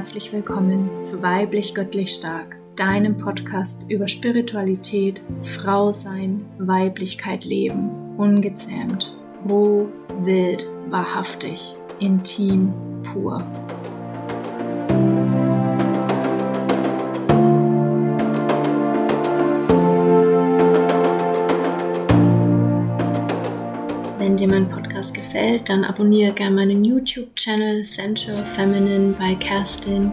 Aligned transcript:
herzlich 0.00 0.32
willkommen 0.32 1.04
zu 1.04 1.20
Weiblich 1.22 1.74
Göttlich 1.74 2.14
Stark, 2.14 2.56
deinem 2.74 3.18
Podcast 3.18 3.90
über 3.90 4.08
Spiritualität, 4.08 5.22
Frau 5.42 5.92
sein, 5.92 6.46
Weiblichkeit 6.56 7.44
leben, 7.44 8.16
ungezähmt, 8.16 9.14
roh, 9.46 9.90
wild, 10.20 10.66
wahrhaftig, 10.88 11.76
intim, 11.98 12.72
pur. 13.02 13.44
Dir 24.40 24.48
mein 24.48 24.70
Podcast 24.70 25.12
gefällt, 25.12 25.68
dann 25.68 25.84
abonniere 25.84 26.32
gerne 26.32 26.56
meinen 26.56 26.82
YouTube-Channel 26.82 27.84
Sensual 27.84 28.42
Feminine 28.56 29.14
bei 29.18 29.34
Kerstin. 29.34 30.12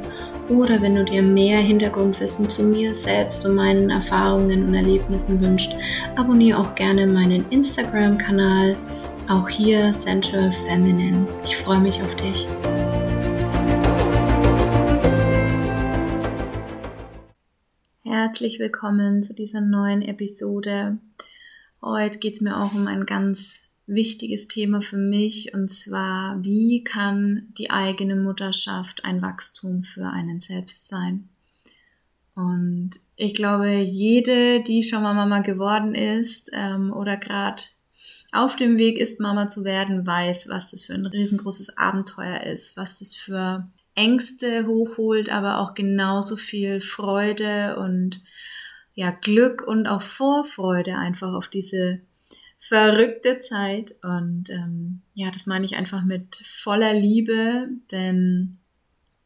Oder 0.49 0.81
wenn 0.81 0.95
du 0.95 1.05
dir 1.05 1.21
mehr 1.23 1.59
Hintergrundwissen 1.59 2.49
zu 2.49 2.61
mir 2.61 2.93
selbst 2.93 3.45
und 3.45 3.55
meinen 3.55 3.89
Erfahrungen 3.89 4.67
und 4.67 4.73
Erlebnissen 4.73 5.39
wünschst, 5.39 5.71
abonniere 6.17 6.59
auch 6.59 6.75
gerne 6.75 7.07
meinen 7.07 7.49
Instagram-Kanal. 7.51 8.75
Auch 9.29 9.47
hier 9.47 9.93
Sensual 9.93 10.51
Feminine. 10.51 11.25
Ich 11.45 11.55
freue 11.55 11.79
mich 11.79 12.01
auf 12.01 12.13
dich. 12.17 12.45
Herzlich 18.03 18.59
willkommen 18.59 19.23
zu 19.23 19.33
dieser 19.33 19.61
neuen 19.61 20.01
Episode. 20.01 20.97
Heute 21.81 22.19
geht 22.19 22.33
es 22.33 22.41
mir 22.41 22.57
auch 22.57 22.73
um 22.73 22.87
ein 22.87 23.05
ganz 23.05 23.66
wichtiges 23.87 24.47
Thema 24.47 24.81
für 24.81 24.97
mich 24.97 25.53
und 25.53 25.69
zwar, 25.69 26.43
wie 26.43 26.83
kann 26.83 27.47
die 27.57 27.71
eigene 27.71 28.15
Mutterschaft 28.15 29.05
ein 29.05 29.21
Wachstum 29.21 29.83
für 29.83 30.07
einen 30.07 30.39
selbst 30.39 30.87
sein? 30.87 31.29
Und 32.35 32.99
ich 33.15 33.33
glaube, 33.33 33.71
jede, 33.71 34.61
die 34.61 34.83
schon 34.83 35.01
mal 35.01 35.15
Mama 35.15 35.39
geworden 35.39 35.95
ist 35.95 36.51
ähm, 36.53 36.93
oder 36.93 37.17
gerade 37.17 37.63
auf 38.31 38.55
dem 38.55 38.77
Weg 38.77 38.99
ist, 38.99 39.19
Mama 39.19 39.47
zu 39.47 39.63
werden, 39.63 40.05
weiß, 40.05 40.49
was 40.49 40.69
das 40.69 40.83
für 40.83 40.93
ein 40.93 41.05
riesengroßes 41.05 41.77
Abenteuer 41.77 42.41
ist, 42.41 42.77
was 42.77 42.99
das 42.99 43.15
für 43.15 43.67
Ängste 43.95 44.67
hochholt, 44.67 45.29
aber 45.29 45.59
auch 45.59 45.73
genauso 45.73 46.35
viel 46.35 46.81
Freude 46.81 47.77
und 47.79 48.21
ja, 48.93 49.11
Glück 49.11 49.63
und 49.65 49.87
auch 49.87 50.03
Vorfreude 50.03 50.95
einfach 50.95 51.33
auf 51.33 51.47
diese 51.47 52.01
verrückte 52.59 53.39
Zeit. 53.39 53.95
Und 54.03 54.49
ähm, 54.49 55.01
ja, 55.13 55.31
das 55.31 55.45
meine 55.45 55.65
ich 55.65 55.75
einfach 55.75 56.03
mit 56.03 56.43
voller 56.45 56.93
Liebe, 56.93 57.67
denn 57.91 58.57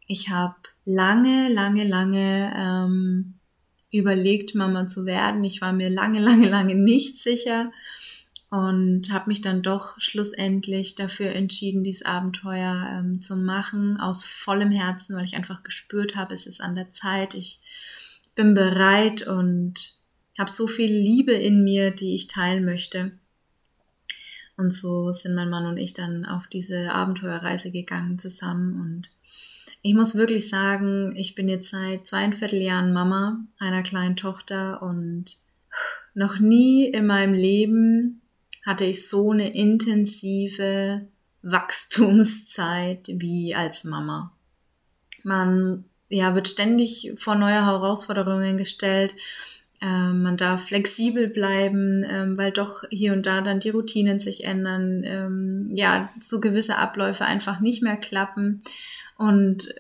ich 0.08 0.30
habe 0.30 0.56
lange, 0.86 1.50
lange, 1.50 1.88
lange 1.88 2.54
ähm, 2.56 3.36
überlegt, 3.92 4.56
Mama 4.56 4.88
zu 4.88 5.06
werden. 5.06 5.44
Ich 5.44 5.62
war 5.62 5.73
mir 5.73 5.90
lange, 5.90 6.20
lange, 6.20 6.50
lange 6.50 6.76
nicht 6.76 7.18
sicher 7.18 7.72
und 8.52 9.12
habe 9.12 9.30
mich 9.30 9.42
dann 9.42 9.62
doch 9.62 9.98
schlussendlich 9.98 10.95
dafür 10.95 11.32
entschieden, 11.32 11.86
dieses 11.86 12.06
Abenteuer 12.06 13.00
ähm, 13.00 13.22
zu 13.22 13.38
machen, 13.38 13.98
aus 13.98 14.26
vollem 14.26 14.72
Herzen, 14.72 15.16
weil 15.16 15.23
ich 15.23 15.36
einfach 15.36 15.64
gespürt 15.64 16.18
habe, 16.18 16.34
es 16.34 16.45
ist 16.45 16.60
an 16.60 16.76
der 16.76 16.92
Zeit, 16.92 17.34
ich 17.34 17.62
bin 18.36 18.54
bereit 18.54 19.26
und 19.26 19.95
habe 20.38 20.52
so 20.52 20.68
viel 20.68 20.92
Liebe 20.92 21.32
in 21.32 21.64
mir, 21.64 21.92
die 21.92 22.14
ich 22.14 22.28
teilen 22.28 22.66
möchte. 22.66 23.14
Und 24.58 24.72
so 24.72 25.12
sind 25.14 25.36
mein 25.36 25.50
Mann 25.50 25.66
und 25.66 25.78
ich 25.78 25.94
dann 25.94 26.26
auf 26.26 26.48
diese 26.48 26.92
Abenteuerreise 26.92 27.72
gegangen 27.72 28.17
zusammen. 28.20 28.80
Und 28.80 29.10
ich 29.82 29.94
muss 29.94 30.16
wirklich 30.16 30.50
sagen, 30.50 31.16
ich 31.16 31.36
bin 31.36 31.48
jetzt 31.48 31.72
seit 31.72 32.06
zweieinviertel 32.06 32.61
Jahren 32.61 32.94
Mama 32.94 33.40
einer 33.60 33.84
kleinen 33.84 34.16
Tochter 34.16 34.82
und 34.82 35.38
noch 36.14 36.40
nie 36.40 36.86
in 36.86 37.08
meinem 37.08 37.34
Leben 37.34 38.22
hatte 38.66 38.86
ich 38.86 39.08
so 39.08 39.32
eine 39.32 39.54
intensive 39.56 41.08
Wachstumszeit 41.42 43.08
wie 43.14 43.56
als 43.56 43.84
Mama. 43.84 44.32
Man 45.23 45.86
ja, 46.10 46.36
wird 46.36 46.48
ständig 46.48 47.14
vor 47.17 47.36
neue 47.36 47.66
Herausforderungen 47.66 48.58
gestellt 48.58 49.16
ähm, 49.81 50.21
man 50.21 50.37
darf 50.37 50.65
flexibel 50.65 51.27
bleiben, 51.27 52.05
ähm, 52.08 52.37
weil 52.37 52.52
doch 52.52 52.83
hier 52.92 53.14
und 53.14 53.25
da 53.25 53.42
dann 53.42 53.59
die 53.59 53.71
Routinen 53.71 54.19
sich 54.19 54.43
ändern, 54.43 55.03
ähm, 55.03 55.71
ja, 55.73 56.09
so 56.19 56.39
gewisse 56.39 56.77
Abläufe 56.77 57.25
einfach 57.25 57.59
nicht 57.59 57.81
mehr 57.81 57.97
klappen 57.97 58.61
und 59.17 59.73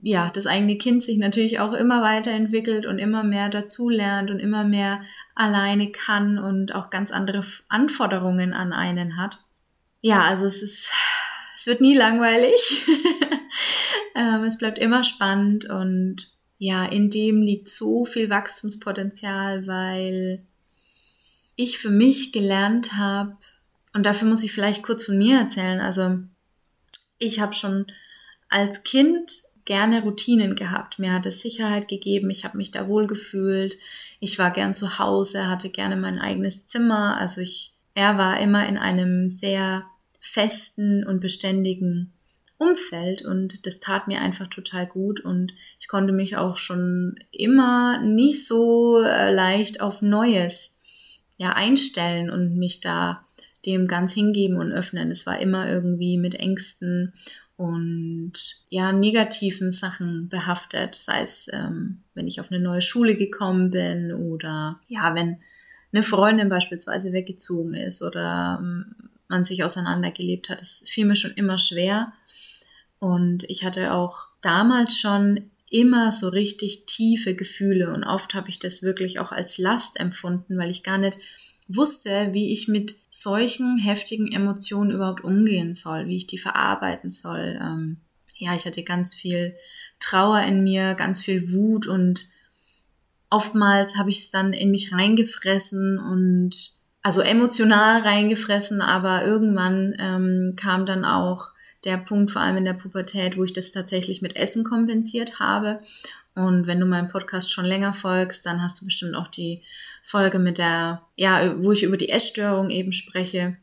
ja, 0.00 0.30
das 0.30 0.46
eigene 0.46 0.76
Kind 0.76 1.02
sich 1.02 1.16
natürlich 1.16 1.60
auch 1.60 1.72
immer 1.72 2.02
weiterentwickelt 2.02 2.84
und 2.84 2.98
immer 2.98 3.24
mehr 3.24 3.48
dazulernt 3.48 4.30
und 4.30 4.38
immer 4.38 4.64
mehr 4.64 5.02
alleine 5.34 5.90
kann 5.92 6.38
und 6.38 6.74
auch 6.74 6.90
ganz 6.90 7.10
andere 7.10 7.42
Anforderungen 7.68 8.52
an 8.52 8.74
einen 8.74 9.16
hat. 9.16 9.38
Ja, 10.02 10.20
also 10.20 10.44
es 10.44 10.62
ist, 10.62 10.90
es 11.56 11.66
wird 11.66 11.80
nie 11.80 11.96
langweilig. 11.96 12.86
ähm, 14.14 14.44
es 14.44 14.58
bleibt 14.58 14.78
immer 14.78 15.04
spannend 15.04 15.64
und 15.70 16.33
ja, 16.64 16.86
in 16.86 17.10
dem 17.10 17.42
liegt 17.42 17.68
so 17.68 18.06
viel 18.06 18.30
Wachstumspotenzial, 18.30 19.66
weil 19.66 20.42
ich 21.56 21.76
für 21.76 21.90
mich 21.90 22.32
gelernt 22.32 22.94
habe, 22.94 23.36
und 23.92 24.06
dafür 24.06 24.26
muss 24.26 24.42
ich 24.42 24.50
vielleicht 24.50 24.82
kurz 24.82 25.04
von 25.04 25.18
mir 25.18 25.38
erzählen, 25.38 25.80
also 25.80 26.20
ich 27.18 27.38
habe 27.38 27.52
schon 27.52 27.84
als 28.48 28.82
Kind 28.82 29.42
gerne 29.66 30.02
Routinen 30.02 30.56
gehabt. 30.56 30.98
Mir 30.98 31.12
hat 31.12 31.26
es 31.26 31.42
Sicherheit 31.42 31.86
gegeben, 31.86 32.30
ich 32.30 32.44
habe 32.44 32.56
mich 32.56 32.70
da 32.70 32.88
wohl 32.88 33.06
gefühlt, 33.06 33.76
ich 34.18 34.38
war 34.38 34.50
gern 34.50 34.74
zu 34.74 34.98
Hause, 34.98 35.46
hatte 35.46 35.68
gerne 35.68 35.96
mein 35.96 36.18
eigenes 36.18 36.64
Zimmer, 36.64 37.18
also 37.18 37.42
ich, 37.42 37.74
er 37.94 38.16
war 38.16 38.40
immer 38.40 38.66
in 38.66 38.78
einem 38.78 39.28
sehr 39.28 39.84
festen 40.20 41.04
und 41.06 41.20
beständigen 41.20 42.14
Umfeld 42.58 43.24
und 43.24 43.66
das 43.66 43.80
tat 43.80 44.06
mir 44.06 44.20
einfach 44.20 44.48
total 44.48 44.86
gut 44.86 45.20
und 45.20 45.54
ich 45.80 45.88
konnte 45.88 46.12
mich 46.12 46.36
auch 46.36 46.56
schon 46.56 47.16
immer 47.32 48.00
nicht 48.00 48.46
so 48.46 49.00
äh, 49.00 49.32
leicht 49.32 49.80
auf 49.80 50.02
Neues 50.02 50.78
ja 51.36 51.52
einstellen 51.54 52.30
und 52.30 52.56
mich 52.56 52.80
da 52.80 53.26
dem 53.66 53.88
ganz 53.88 54.12
hingeben 54.12 54.56
und 54.58 54.72
öffnen. 54.72 55.10
Es 55.10 55.26
war 55.26 55.40
immer 55.40 55.68
irgendwie 55.68 56.16
mit 56.16 56.36
Ängsten 56.36 57.12
und 57.56 58.32
ja 58.68 58.92
negativen 58.92 59.72
Sachen 59.72 60.28
behaftet, 60.28 60.94
sei 60.94 61.22
es 61.22 61.48
ähm, 61.52 62.02
wenn 62.14 62.26
ich 62.26 62.40
auf 62.40 62.50
eine 62.50 62.60
neue 62.60 62.82
Schule 62.82 63.16
gekommen 63.16 63.70
bin 63.70 64.12
oder 64.12 64.80
ja 64.86 65.14
wenn 65.14 65.38
eine 65.92 66.02
Freundin 66.02 66.48
beispielsweise 66.48 67.12
weggezogen 67.12 67.74
ist 67.74 68.02
oder 68.02 68.58
ähm, 68.60 68.94
man 69.28 69.44
sich 69.44 69.64
auseinandergelebt 69.64 70.48
hat. 70.48 70.60
Das 70.60 70.82
fiel 70.86 71.06
mir 71.06 71.16
schon 71.16 71.32
immer 71.32 71.58
schwer 71.58 72.12
und 73.04 73.44
ich 73.44 73.64
hatte 73.64 73.92
auch 73.92 74.28
damals 74.40 74.98
schon 74.98 75.50
immer 75.68 76.12
so 76.12 76.28
richtig 76.28 76.86
tiefe 76.86 77.34
Gefühle 77.34 77.92
und 77.92 78.04
oft 78.04 78.34
habe 78.34 78.48
ich 78.48 78.58
das 78.58 78.82
wirklich 78.82 79.18
auch 79.18 79.32
als 79.32 79.58
Last 79.58 80.00
empfunden, 80.00 80.56
weil 80.56 80.70
ich 80.70 80.82
gar 80.82 80.98
nicht 80.98 81.18
wusste, 81.68 82.28
wie 82.32 82.52
ich 82.52 82.68
mit 82.68 82.96
solchen 83.10 83.78
heftigen 83.78 84.30
Emotionen 84.32 84.90
überhaupt 84.90 85.24
umgehen 85.24 85.72
soll, 85.72 86.08
wie 86.08 86.16
ich 86.16 86.26
die 86.26 86.38
verarbeiten 86.38 87.10
soll. 87.10 87.58
Ähm, 87.60 87.98
ja, 88.36 88.54
ich 88.54 88.66
hatte 88.66 88.82
ganz 88.82 89.14
viel 89.14 89.54
Trauer 90.00 90.40
in 90.42 90.62
mir, 90.62 90.94
ganz 90.94 91.22
viel 91.22 91.52
Wut 91.52 91.86
und 91.86 92.26
oftmals 93.30 93.96
habe 93.96 94.10
ich 94.10 94.20
es 94.20 94.30
dann 94.30 94.52
in 94.52 94.70
mich 94.70 94.92
reingefressen 94.92 95.98
und 95.98 96.72
also 97.02 97.20
emotional 97.20 98.02
reingefressen, 98.02 98.80
aber 98.80 99.24
irgendwann 99.26 99.94
ähm, 99.98 100.54
kam 100.56 100.86
dann 100.86 101.04
auch 101.04 101.53
der 101.84 101.98
Punkt, 101.98 102.30
vor 102.30 102.42
allem 102.42 102.56
in 102.56 102.64
der 102.64 102.74
Pubertät, 102.74 103.36
wo 103.36 103.44
ich 103.44 103.52
das 103.52 103.72
tatsächlich 103.72 104.22
mit 104.22 104.36
Essen 104.36 104.64
kompensiert 104.64 105.38
habe. 105.38 105.80
Und 106.34 106.66
wenn 106.66 106.80
du 106.80 106.86
meinem 106.86 107.08
Podcast 107.08 107.52
schon 107.52 107.64
länger 107.64 107.94
folgst, 107.94 108.44
dann 108.46 108.62
hast 108.62 108.80
du 108.80 108.86
bestimmt 108.86 109.14
auch 109.14 109.28
die 109.28 109.62
Folge 110.02 110.38
mit 110.38 110.58
der, 110.58 111.02
ja, 111.16 111.54
wo 111.62 111.72
ich 111.72 111.82
über 111.82 111.96
die 111.96 112.08
Essstörung 112.08 112.70
eben 112.70 112.92
spreche, 112.92 113.56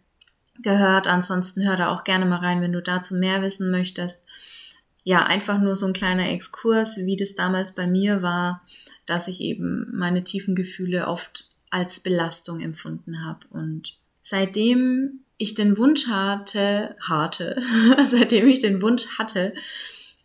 gehört. 0.61 1.07
Ansonsten 1.07 1.63
hör 1.67 1.75
da 1.75 1.89
auch 1.89 2.03
gerne 2.03 2.25
mal 2.25 2.37
rein, 2.37 2.61
wenn 2.61 2.73
du 2.73 2.81
dazu 2.81 3.15
mehr 3.15 3.41
wissen 3.41 3.71
möchtest. 3.71 4.25
Ja, 5.03 5.23
einfach 5.23 5.59
nur 5.59 5.75
so 5.75 5.85
ein 5.85 5.93
kleiner 5.93 6.29
Exkurs, 6.29 6.97
wie 6.97 7.17
das 7.17 7.35
damals 7.35 7.73
bei 7.73 7.87
mir 7.87 8.21
war, 8.21 8.61
dass 9.05 9.27
ich 9.27 9.41
eben 9.41 9.87
meine 9.91 10.23
tiefen 10.23 10.55
Gefühle 10.55 11.07
oft 11.07 11.47
als 11.69 11.99
Belastung 11.99 12.59
empfunden 12.59 13.25
habe. 13.25 13.39
Und 13.49 13.97
seitdem 14.21 15.21
ich 15.41 15.55
den 15.55 15.77
Wunsch 15.77 16.07
hatte, 16.07 16.95
hatte, 16.99 17.61
seitdem 18.07 18.47
ich 18.47 18.59
den 18.59 18.81
Wunsch 18.81 19.07
hatte, 19.17 19.53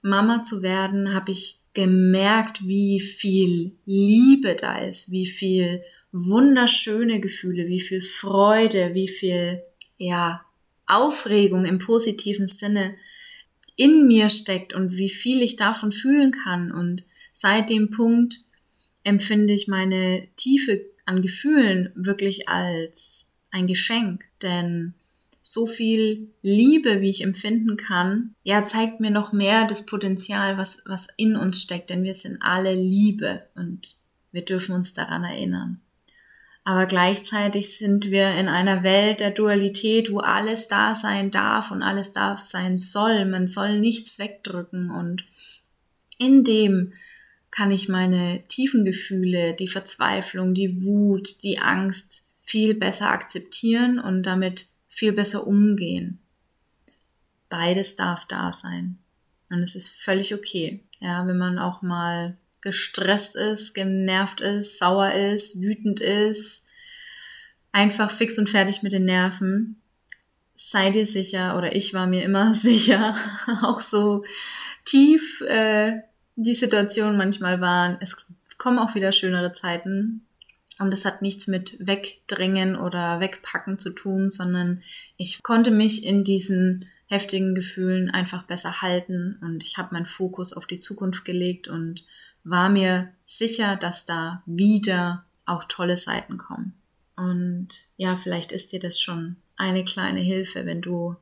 Mama 0.02 0.42
zu 0.42 0.62
werden, 0.62 1.14
habe 1.14 1.32
ich 1.32 1.58
gemerkt, 1.74 2.66
wie 2.66 3.00
viel 3.00 3.72
Liebe 3.84 4.54
da 4.54 4.78
ist, 4.78 5.10
wie 5.10 5.26
viel 5.26 5.82
wunderschöne 6.12 7.20
Gefühle, 7.20 7.66
wie 7.66 7.80
viel 7.80 8.00
Freude, 8.00 8.94
wie 8.94 9.08
viel, 9.08 9.62
ja, 9.98 10.42
Aufregung 10.86 11.64
im 11.64 11.78
positiven 11.78 12.46
Sinne 12.46 12.94
in 13.74 14.06
mir 14.06 14.30
steckt 14.30 14.72
und 14.72 14.96
wie 14.96 15.10
viel 15.10 15.42
ich 15.42 15.56
davon 15.56 15.92
fühlen 15.92 16.30
kann. 16.30 16.70
Und 16.70 17.04
seit 17.32 17.70
dem 17.70 17.90
Punkt 17.90 18.40
empfinde 19.02 19.52
ich 19.52 19.68
meine 19.68 20.28
Tiefe 20.36 20.80
an 21.04 21.22
Gefühlen 21.22 21.90
wirklich 21.94 22.48
als 22.48 23.26
ein 23.50 23.66
Geschenk. 23.66 24.24
Denn 24.42 24.94
so 25.48 25.64
viel 25.66 26.32
Liebe, 26.42 27.00
wie 27.00 27.10
ich 27.10 27.22
empfinden 27.22 27.76
kann, 27.76 28.34
ja, 28.42 28.66
zeigt 28.66 28.98
mir 28.98 29.12
noch 29.12 29.32
mehr 29.32 29.64
das 29.64 29.86
Potenzial, 29.86 30.58
was, 30.58 30.82
was 30.86 31.06
in 31.16 31.36
uns 31.36 31.62
steckt. 31.62 31.90
Denn 31.90 32.02
wir 32.02 32.14
sind 32.14 32.38
alle 32.40 32.74
Liebe 32.74 33.46
und 33.54 33.94
wir 34.32 34.44
dürfen 34.44 34.74
uns 34.74 34.92
daran 34.92 35.22
erinnern. 35.22 35.80
Aber 36.64 36.86
gleichzeitig 36.86 37.78
sind 37.78 38.10
wir 38.10 38.34
in 38.34 38.48
einer 38.48 38.82
Welt 38.82 39.20
der 39.20 39.30
Dualität, 39.30 40.10
wo 40.10 40.18
alles 40.18 40.66
da 40.66 40.96
sein 40.96 41.30
darf 41.30 41.70
und 41.70 41.80
alles 41.80 42.12
da 42.12 42.36
sein 42.38 42.76
soll. 42.76 43.24
Man 43.24 43.46
soll 43.46 43.78
nichts 43.78 44.18
wegdrücken 44.18 44.90
und 44.90 45.24
in 46.18 46.42
dem 46.42 46.92
kann 47.52 47.70
ich 47.70 47.88
meine 47.88 48.42
tiefen 48.48 48.84
Gefühle, 48.84 49.54
die 49.54 49.68
Verzweiflung, 49.68 50.54
die 50.54 50.82
Wut, 50.82 51.44
die 51.44 51.60
Angst 51.60 52.24
viel 52.42 52.74
besser 52.74 53.10
akzeptieren 53.10 54.00
und 54.00 54.24
damit 54.24 54.66
viel 54.96 55.12
besser 55.12 55.46
umgehen. 55.46 56.18
Beides 57.50 57.96
darf 57.96 58.24
da 58.24 58.52
sein. 58.52 58.98
Und 59.50 59.58
es 59.58 59.76
ist 59.76 59.90
völlig 59.90 60.34
okay. 60.34 60.82
Ja, 61.00 61.26
wenn 61.26 61.36
man 61.36 61.58
auch 61.58 61.82
mal 61.82 62.38
gestresst 62.62 63.36
ist, 63.36 63.74
genervt 63.74 64.40
ist, 64.40 64.78
sauer 64.78 65.12
ist, 65.12 65.60
wütend 65.60 66.00
ist, 66.00 66.64
einfach 67.72 68.10
fix 68.10 68.38
und 68.38 68.48
fertig 68.48 68.82
mit 68.82 68.92
den 68.92 69.04
Nerven. 69.04 69.82
Sei 70.54 70.90
dir 70.90 71.06
sicher, 71.06 71.58
oder 71.58 71.76
ich 71.76 71.92
war 71.92 72.06
mir 72.06 72.24
immer 72.24 72.54
sicher, 72.54 73.14
auch 73.62 73.82
so 73.82 74.24
tief 74.86 75.42
äh, 75.42 76.00
die 76.36 76.54
Situation 76.54 77.18
manchmal 77.18 77.60
waren. 77.60 77.98
Es 78.00 78.26
kommen 78.56 78.78
auch 78.78 78.94
wieder 78.94 79.12
schönere 79.12 79.52
Zeiten. 79.52 80.26
Und 80.78 80.90
das 80.90 81.04
hat 81.04 81.22
nichts 81.22 81.46
mit 81.46 81.76
Wegdrängen 81.78 82.76
oder 82.76 83.20
Wegpacken 83.20 83.78
zu 83.78 83.90
tun, 83.90 84.28
sondern 84.28 84.82
ich 85.16 85.42
konnte 85.42 85.70
mich 85.70 86.04
in 86.04 86.22
diesen 86.22 86.86
heftigen 87.06 87.54
Gefühlen 87.54 88.10
einfach 88.10 88.42
besser 88.42 88.82
halten 88.82 89.38
und 89.40 89.62
ich 89.62 89.78
habe 89.78 89.94
meinen 89.94 90.06
Fokus 90.06 90.52
auf 90.52 90.66
die 90.66 90.78
Zukunft 90.78 91.24
gelegt 91.24 91.68
und 91.68 92.04
war 92.44 92.68
mir 92.68 93.12
sicher, 93.24 93.76
dass 93.76 94.04
da 94.04 94.42
wieder 94.44 95.24
auch 95.46 95.64
tolle 95.64 95.96
Seiten 95.96 96.36
kommen. 96.36 96.74
Und 97.16 97.68
ja, 97.96 98.16
vielleicht 98.16 98.52
ist 98.52 98.72
dir 98.72 98.80
das 98.80 99.00
schon 99.00 99.36
eine 99.56 99.84
kleine 99.84 100.20
Hilfe, 100.20 100.66
wenn 100.66 100.82
du 100.82 101.16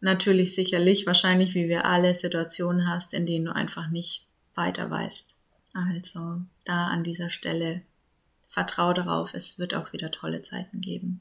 natürlich 0.00 0.54
sicherlich, 0.54 1.06
wahrscheinlich 1.06 1.54
wie 1.54 1.68
wir 1.68 1.84
alle 1.84 2.14
Situationen 2.14 2.88
hast, 2.88 3.14
in 3.14 3.26
denen 3.26 3.46
du 3.46 3.54
einfach 3.54 3.90
nicht 3.90 4.26
weiter 4.54 4.90
weißt. 4.90 5.36
Also 5.72 6.40
da 6.64 6.86
an 6.86 7.02
dieser 7.02 7.30
Stelle 7.30 7.82
vertrau 8.48 8.92
darauf, 8.92 9.34
es 9.34 9.58
wird 9.58 9.74
auch 9.74 9.92
wieder 9.92 10.10
tolle 10.10 10.42
Zeiten 10.42 10.80
geben. 10.80 11.20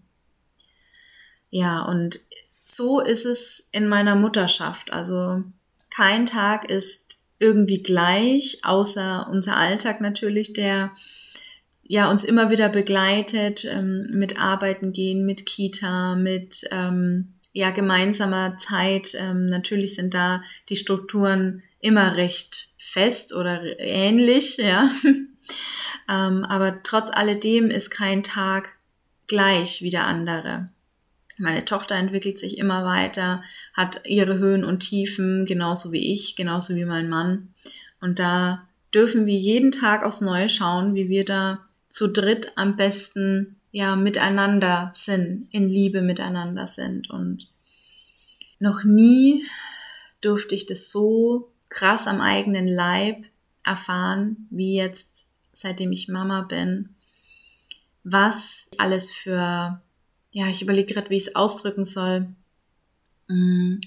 Ja, 1.50 1.84
und 1.84 2.20
so 2.66 3.00
ist 3.00 3.26
es 3.26 3.68
in 3.72 3.88
meiner 3.88 4.16
Mutterschaft. 4.16 4.92
Also 4.92 5.44
kein 5.90 6.26
Tag 6.26 6.70
ist 6.70 7.18
irgendwie 7.40 7.82
gleich, 7.82 8.60
außer 8.64 9.28
unser 9.32 9.56
Alltag 9.56 10.02
natürlich, 10.02 10.54
der 10.54 10.92
ja 11.84 12.12
uns 12.12 12.24
immer 12.24 12.50
wieder 12.50 12.70
begleitet 12.70 13.64
ähm, 13.64 14.08
mit 14.12 14.40
Arbeiten 14.40 14.92
gehen, 14.92 15.26
mit 15.26 15.46
Kita, 15.46 16.16
mit 16.16 16.68
ähm, 16.72 17.34
ja 17.54 17.72
gemeinsamer 17.72 18.58
Zeit. 18.58 19.16
Ähm, 19.16 19.46
natürlich 19.46 19.96
sind 19.96 20.14
da 20.14 20.44
die 20.70 20.76
Strukturen 20.76 21.64
immer 21.80 22.16
recht 22.16 22.70
fest 22.78 23.34
oder 23.34 23.80
ähnlich, 23.80 24.58
ja. 24.58 24.92
Ähm, 26.10 26.44
aber 26.46 26.84
trotz 26.84 27.10
alledem 27.12 27.70
ist 27.70 27.90
kein 27.90 28.24
Tag 28.24 28.70
gleich 29.28 29.82
wie 29.82 29.90
der 29.90 30.06
andere. 30.06 30.70
Meine 31.38 31.66
Tochter 31.66 31.96
entwickelt 31.96 32.40
sich 32.40 32.58
immer 32.58 32.84
weiter, 32.84 33.44
hat 33.74 34.02
ihre 34.06 34.40
Höhen 34.40 34.64
und 34.64 34.80
Tiefen, 34.80 35.46
genauso 35.46 35.92
wie 35.92 36.14
ich, 36.14 36.36
genauso 36.36 36.76
wie 36.76 36.86
mein 36.86 37.10
Mann. 37.10 37.54
Und 38.02 38.20
da 38.20 38.68
dürfen 38.94 39.28
wir 39.28 39.38
jeden 39.38 39.72
Tag 39.72 40.04
aufs 40.04 40.22
Neue 40.22 40.50
schauen, 40.50 40.96
wie 40.96 41.10
wir 41.10 41.26
da 41.26 41.60
zu 41.90 42.08
dritt 42.08 42.54
am 42.56 42.76
besten 42.76 43.58
ja 43.72 43.96
miteinander 43.96 44.92
sind, 44.96 45.48
in 45.52 45.70
Liebe 45.70 46.02
miteinander 46.02 46.66
sind. 46.66 47.10
Und 47.12 47.48
noch 48.60 48.84
nie 48.84 49.46
durfte 50.22 50.56
ich 50.56 50.66
das 50.66 50.90
so 50.90 51.52
krass 51.70 52.08
am 52.08 52.22
eigenen 52.22 52.68
Leib 52.68 53.26
erfahren, 53.64 54.48
wie 54.50 54.76
jetzt, 54.76 55.27
seitdem 55.58 55.92
ich 55.92 56.08
Mama 56.08 56.42
bin, 56.44 56.90
was 58.04 58.68
alles 58.78 59.12
für, 59.12 59.82
ja, 60.32 60.48
ich 60.48 60.62
überlege 60.62 60.94
gerade, 60.94 61.10
wie 61.10 61.18
ich 61.18 61.28
es 61.28 61.36
ausdrücken 61.36 61.84
soll, 61.84 62.28
mm, 63.28 63.78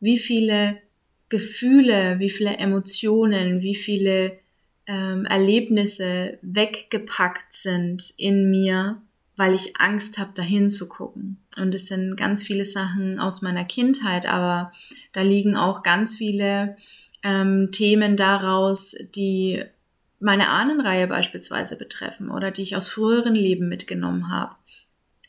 wie 0.00 0.18
viele 0.18 0.78
Gefühle, 1.28 2.18
wie 2.18 2.30
viele 2.30 2.56
Emotionen, 2.56 3.60
wie 3.60 3.74
viele 3.74 4.38
ähm, 4.86 5.26
Erlebnisse 5.26 6.38
weggepackt 6.40 7.52
sind 7.52 8.14
in 8.16 8.50
mir, 8.50 9.02
weil 9.36 9.54
ich 9.54 9.76
Angst 9.76 10.18
habe, 10.18 10.32
dahin 10.34 10.70
zu 10.70 10.88
gucken. 10.88 11.38
Und 11.56 11.74
es 11.74 11.86
sind 11.86 12.16
ganz 12.16 12.42
viele 12.42 12.64
Sachen 12.64 13.18
aus 13.20 13.42
meiner 13.42 13.64
Kindheit, 13.64 14.26
aber 14.26 14.72
da 15.12 15.22
liegen 15.22 15.56
auch 15.56 15.82
ganz 15.82 16.16
viele 16.16 16.76
ähm, 17.22 17.70
Themen 17.70 18.16
daraus, 18.16 18.96
die 19.14 19.62
meine 20.20 20.48
Ahnenreihe 20.48 21.06
beispielsweise 21.06 21.76
betreffen 21.76 22.30
oder 22.30 22.50
die 22.50 22.62
ich 22.62 22.76
aus 22.76 22.88
früheren 22.88 23.34
Leben 23.34 23.68
mitgenommen 23.68 24.30
habe. 24.30 24.56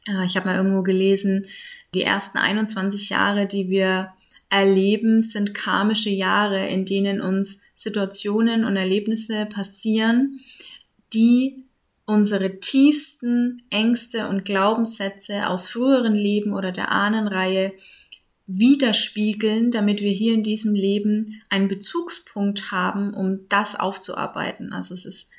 Äh, 0.07 0.25
ich 0.25 0.35
habe 0.35 0.47
mal 0.47 0.57
irgendwo 0.57 0.83
gelesen, 0.83 1.45
die 1.93 2.03
ersten 2.03 2.37
21 2.37 3.09
Jahre, 3.09 3.47
die 3.47 3.69
wir 3.69 4.13
erleben, 4.49 5.21
sind 5.21 5.53
karmische 5.53 6.09
Jahre, 6.09 6.67
in 6.67 6.85
denen 6.85 7.21
uns 7.21 7.61
Situationen 7.73 8.65
und 8.65 8.75
Erlebnisse 8.75 9.45
passieren, 9.45 10.39
die 11.13 11.63
unsere 12.05 12.59
tiefsten 12.59 13.61
Ängste 13.69 14.27
und 14.27 14.43
Glaubenssätze 14.43 15.47
aus 15.47 15.67
früheren 15.67 16.15
Leben 16.15 16.53
oder 16.53 16.71
der 16.71 16.91
Ahnenreihe 16.91 17.73
widerspiegeln, 18.49 19.69
damit 19.69 20.01
wir 20.01 20.11
hier 20.11 20.33
in 20.33 20.41
diesem 20.43 20.73
Leben 20.73 21.41
einen 21.49 21.67
Bezugspunkt 21.67 22.71
haben, 22.71 23.13
um 23.13 23.47
das 23.47 23.79
aufzuarbeiten. 23.79 24.73
Also 24.73 24.95
es 24.95 25.05
ist 25.05 25.31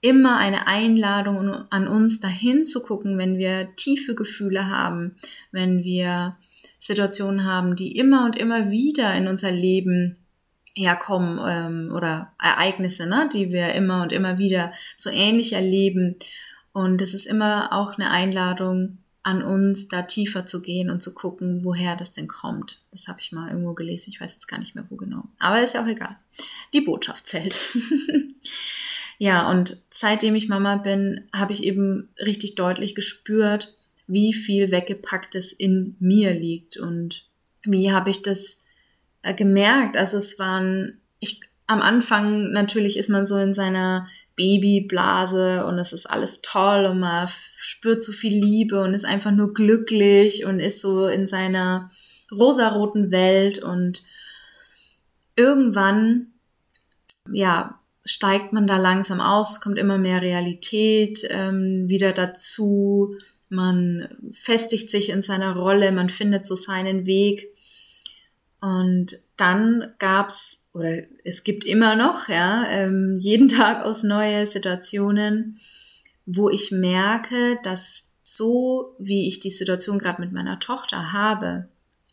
immer 0.00 0.36
eine 0.36 0.68
Einladung 0.68 1.50
an 1.70 1.88
uns, 1.88 2.20
dahin 2.20 2.64
zu 2.64 2.80
gucken, 2.80 3.18
wenn 3.18 3.36
wir 3.36 3.74
tiefe 3.74 4.14
Gefühle 4.14 4.68
haben, 4.68 5.16
wenn 5.50 5.82
wir 5.82 6.36
Situationen 6.78 7.44
haben, 7.44 7.74
die 7.74 7.96
immer 7.96 8.24
und 8.24 8.36
immer 8.36 8.70
wieder 8.70 9.14
in 9.16 9.26
unser 9.26 9.50
Leben 9.50 10.16
herkommen 10.74 11.40
ähm, 11.44 11.94
oder 11.94 12.32
Ereignisse, 12.40 13.08
ne, 13.08 13.28
die 13.32 13.50
wir 13.50 13.74
immer 13.74 14.02
und 14.02 14.12
immer 14.12 14.38
wieder 14.38 14.72
so 14.96 15.10
ähnlich 15.10 15.52
erleben. 15.52 16.16
Und 16.72 17.02
es 17.02 17.12
ist 17.12 17.26
immer 17.26 17.72
auch 17.72 17.98
eine 17.98 18.10
Einladung 18.10 18.98
an 19.22 19.42
uns, 19.42 19.88
da 19.88 20.02
tiefer 20.02 20.46
zu 20.46 20.60
gehen 20.60 20.90
und 20.90 21.02
zu 21.02 21.14
gucken, 21.14 21.64
woher 21.64 21.94
das 21.96 22.12
denn 22.12 22.26
kommt. 22.26 22.80
Das 22.90 23.06
habe 23.06 23.20
ich 23.20 23.30
mal 23.30 23.50
irgendwo 23.50 23.72
gelesen, 23.72 24.10
ich 24.10 24.20
weiß 24.20 24.34
jetzt 24.34 24.48
gar 24.48 24.58
nicht 24.58 24.74
mehr 24.74 24.84
wo 24.90 24.96
genau. 24.96 25.24
Aber 25.38 25.62
ist 25.62 25.74
ja 25.74 25.82
auch 25.82 25.88
egal. 25.88 26.16
Die 26.72 26.80
Botschaft 26.80 27.26
zählt. 27.26 27.60
ja, 29.18 29.48
und 29.48 29.80
seitdem 29.90 30.34
ich 30.34 30.48
Mama 30.48 30.76
bin, 30.76 31.28
habe 31.32 31.52
ich 31.52 31.62
eben 31.62 32.08
richtig 32.18 32.56
deutlich 32.56 32.94
gespürt, 32.94 33.76
wie 34.08 34.32
viel 34.32 34.72
Weggepacktes 34.72 35.52
in 35.52 35.96
mir 36.00 36.32
liegt 36.32 36.76
und 36.76 37.24
wie 37.64 37.92
habe 37.92 38.10
ich 38.10 38.22
das 38.22 38.58
äh, 39.22 39.34
gemerkt. 39.34 39.96
Also 39.96 40.16
es 40.16 40.40
waren, 40.40 41.00
ich, 41.20 41.40
am 41.68 41.80
Anfang 41.80 42.50
natürlich 42.50 42.96
ist 42.96 43.08
man 43.08 43.24
so 43.24 43.36
in 43.38 43.54
seiner 43.54 44.08
Babyblase 44.36 45.66
und 45.66 45.78
es 45.78 45.92
ist 45.92 46.06
alles 46.06 46.42
toll 46.42 46.86
und 46.86 47.00
man 47.00 47.28
spürt 47.58 48.02
so 48.02 48.12
viel 48.12 48.32
Liebe 48.32 48.82
und 48.82 48.94
ist 48.94 49.04
einfach 49.04 49.30
nur 49.30 49.54
glücklich 49.54 50.44
und 50.44 50.60
ist 50.60 50.80
so 50.80 51.06
in 51.06 51.26
seiner 51.26 51.90
rosaroten 52.30 53.10
Welt 53.10 53.62
und 53.62 54.02
irgendwann, 55.36 56.28
ja, 57.30 57.78
steigt 58.04 58.52
man 58.52 58.66
da 58.66 58.78
langsam 58.78 59.20
aus, 59.20 59.60
kommt 59.60 59.78
immer 59.78 59.98
mehr 59.98 60.22
Realität 60.22 61.20
ähm, 61.30 61.88
wieder 61.88 62.12
dazu 62.12 63.16
man 63.52 64.08
festigt 64.32 64.90
sich 64.90 65.10
in 65.10 65.20
seiner 65.20 65.54
Rolle, 65.54 65.92
man 65.92 66.08
findet 66.08 66.44
so 66.44 66.56
seinen 66.56 67.04
Weg. 67.04 67.54
Und 68.62 69.18
dann 69.36 69.92
gab's 69.98 70.61
oder 70.72 71.02
es 71.24 71.44
gibt 71.44 71.64
immer 71.64 71.96
noch, 71.96 72.28
ja, 72.28 72.66
ähm, 72.68 73.18
jeden 73.20 73.48
Tag 73.60 73.84
aus 73.84 74.02
neue 74.02 74.46
Situationen, 74.46 75.60
wo 76.26 76.48
ich 76.48 76.70
merke, 76.70 77.58
dass 77.62 78.08
so 78.22 78.96
wie 78.98 79.28
ich 79.28 79.40
die 79.40 79.50
Situation 79.50 79.98
gerade 79.98 80.20
mit 80.20 80.32
meiner 80.32 80.58
Tochter 80.60 81.12
habe, 81.12 81.68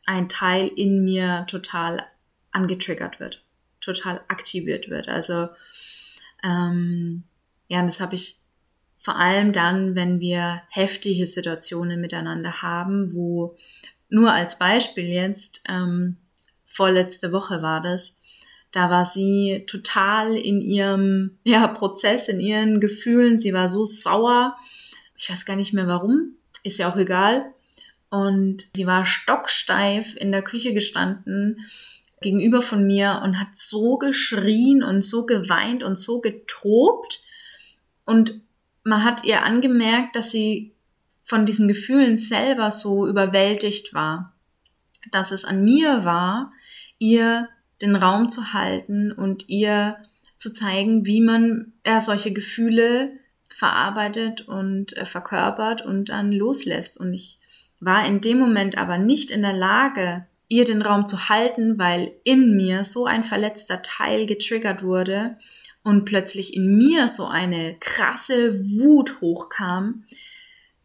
ein 0.06 0.28
Teil 0.28 0.68
in 0.68 1.04
mir 1.04 1.46
total 1.48 2.04
angetriggert 2.51 3.20
wird, 3.20 3.46
total 3.80 4.22
aktiviert 4.28 4.89
wird. 4.89 5.08
Also 5.08 5.50
ähm, 6.44 7.24
ja, 7.68 7.84
das 7.84 8.00
habe 8.00 8.16
ich 8.16 8.39
vor 8.98 9.16
allem 9.16 9.54
dann, 9.54 9.96
wenn 9.96 10.20
wir 10.20 10.63
heftige 10.70 11.28
Situationen 11.28 12.01
miteinander 12.01 12.62
haben, 12.62 13.13
wo 13.13 13.56
nur 14.10 14.34
als 14.34 14.58
Beispiel 14.58 15.06
jetzt, 15.06 15.63
ähm, 15.70 16.18
vorletzte 16.66 17.32
Woche 17.32 17.62
war 17.62 17.82
das, 17.82 18.19
da 18.72 18.90
war 18.90 19.06
sie 19.06 19.66
total 19.68 20.36
in 20.36 20.62
ihrem 20.62 21.38
ja, 21.44 21.68
Prozess, 21.68 22.28
in 22.28 22.40
ihren 22.40 22.80
Gefühlen. 22.80 23.40
Sie 23.40 23.54
war 23.54 23.68
so 23.68 23.84
sauer. 23.84 24.56
Ich 25.18 25.30
weiß 25.30 25.46
gar 25.46 25.56
nicht 25.56 25.74
mehr 25.74 25.88
warum. 25.88 26.36
Ist 26.64 26.78
ja 26.78 26.92
auch 26.92 26.98
egal. 26.98 27.54
Und 28.10 28.68
sie 28.76 28.86
war 28.86 29.06
stocksteif 29.06 30.16
in 30.16 30.32
der 30.32 30.42
Küche 30.42 30.74
gestanden 30.74 31.70
gegenüber 32.22 32.62
von 32.62 32.86
mir 32.86 33.22
und 33.24 33.40
hat 33.40 33.56
so 33.56 33.98
geschrien 33.98 34.84
und 34.84 35.04
so 35.04 35.26
geweint 35.26 35.84
und 35.84 35.96
so 35.96 36.20
getobt. 36.20 37.22
Und 38.06 38.42
man 38.84 39.04
hat 39.04 39.24
ihr 39.24 39.44
angemerkt, 39.44 40.16
dass 40.16 40.32
sie 40.32 40.74
von 41.24 41.46
diesen 41.46 41.68
Gefühlen 41.68 42.18
selber 42.18 42.72
so 42.72 43.08
überwältigt 43.08 43.94
war. 43.94 44.34
Dass 45.12 45.32
es 45.32 45.46
an 45.46 45.64
mir 45.64 46.04
war, 46.04 46.52
ihr 46.98 47.48
den 47.81 47.95
Raum 47.95 48.29
zu 48.29 48.53
halten 48.53 49.12
und 49.12 49.50
ihr 49.50 49.98
zu 50.36 50.51
zeigen, 50.51 51.05
wie 51.05 51.21
man 51.21 51.74
ja, 51.86 52.01
solche 52.01 52.31
Gefühle 52.31 53.12
verarbeitet 53.50 54.48
und 54.48 54.95
äh, 54.95 55.05
verkörpert 55.05 55.86
und 55.86 56.09
dann 56.09 56.31
loslässt. 56.31 57.00
Und 57.00 57.13
ich 57.13 57.39
war 57.79 58.05
in 58.05 58.21
dem 58.21 58.39
Moment 58.39 58.77
aber 58.77 58.98
nicht 58.98 59.31
in 59.31 59.41
der 59.41 59.53
Lage, 59.53 60.25
ihr 60.48 60.65
den 60.65 60.81
Raum 60.81 61.05
zu 61.05 61.29
halten, 61.29 61.77
weil 61.77 62.12
in 62.24 62.55
mir 62.55 62.83
so 62.83 63.05
ein 63.05 63.24
verletzter 63.24 63.81
Teil 63.81 64.25
getriggert 64.25 64.83
wurde 64.83 65.38
und 65.83 66.05
plötzlich 66.05 66.53
in 66.53 66.77
mir 66.77 67.07
so 67.07 67.25
eine 67.25 67.77
krasse 67.79 68.59
Wut 68.63 69.21
hochkam, 69.21 70.05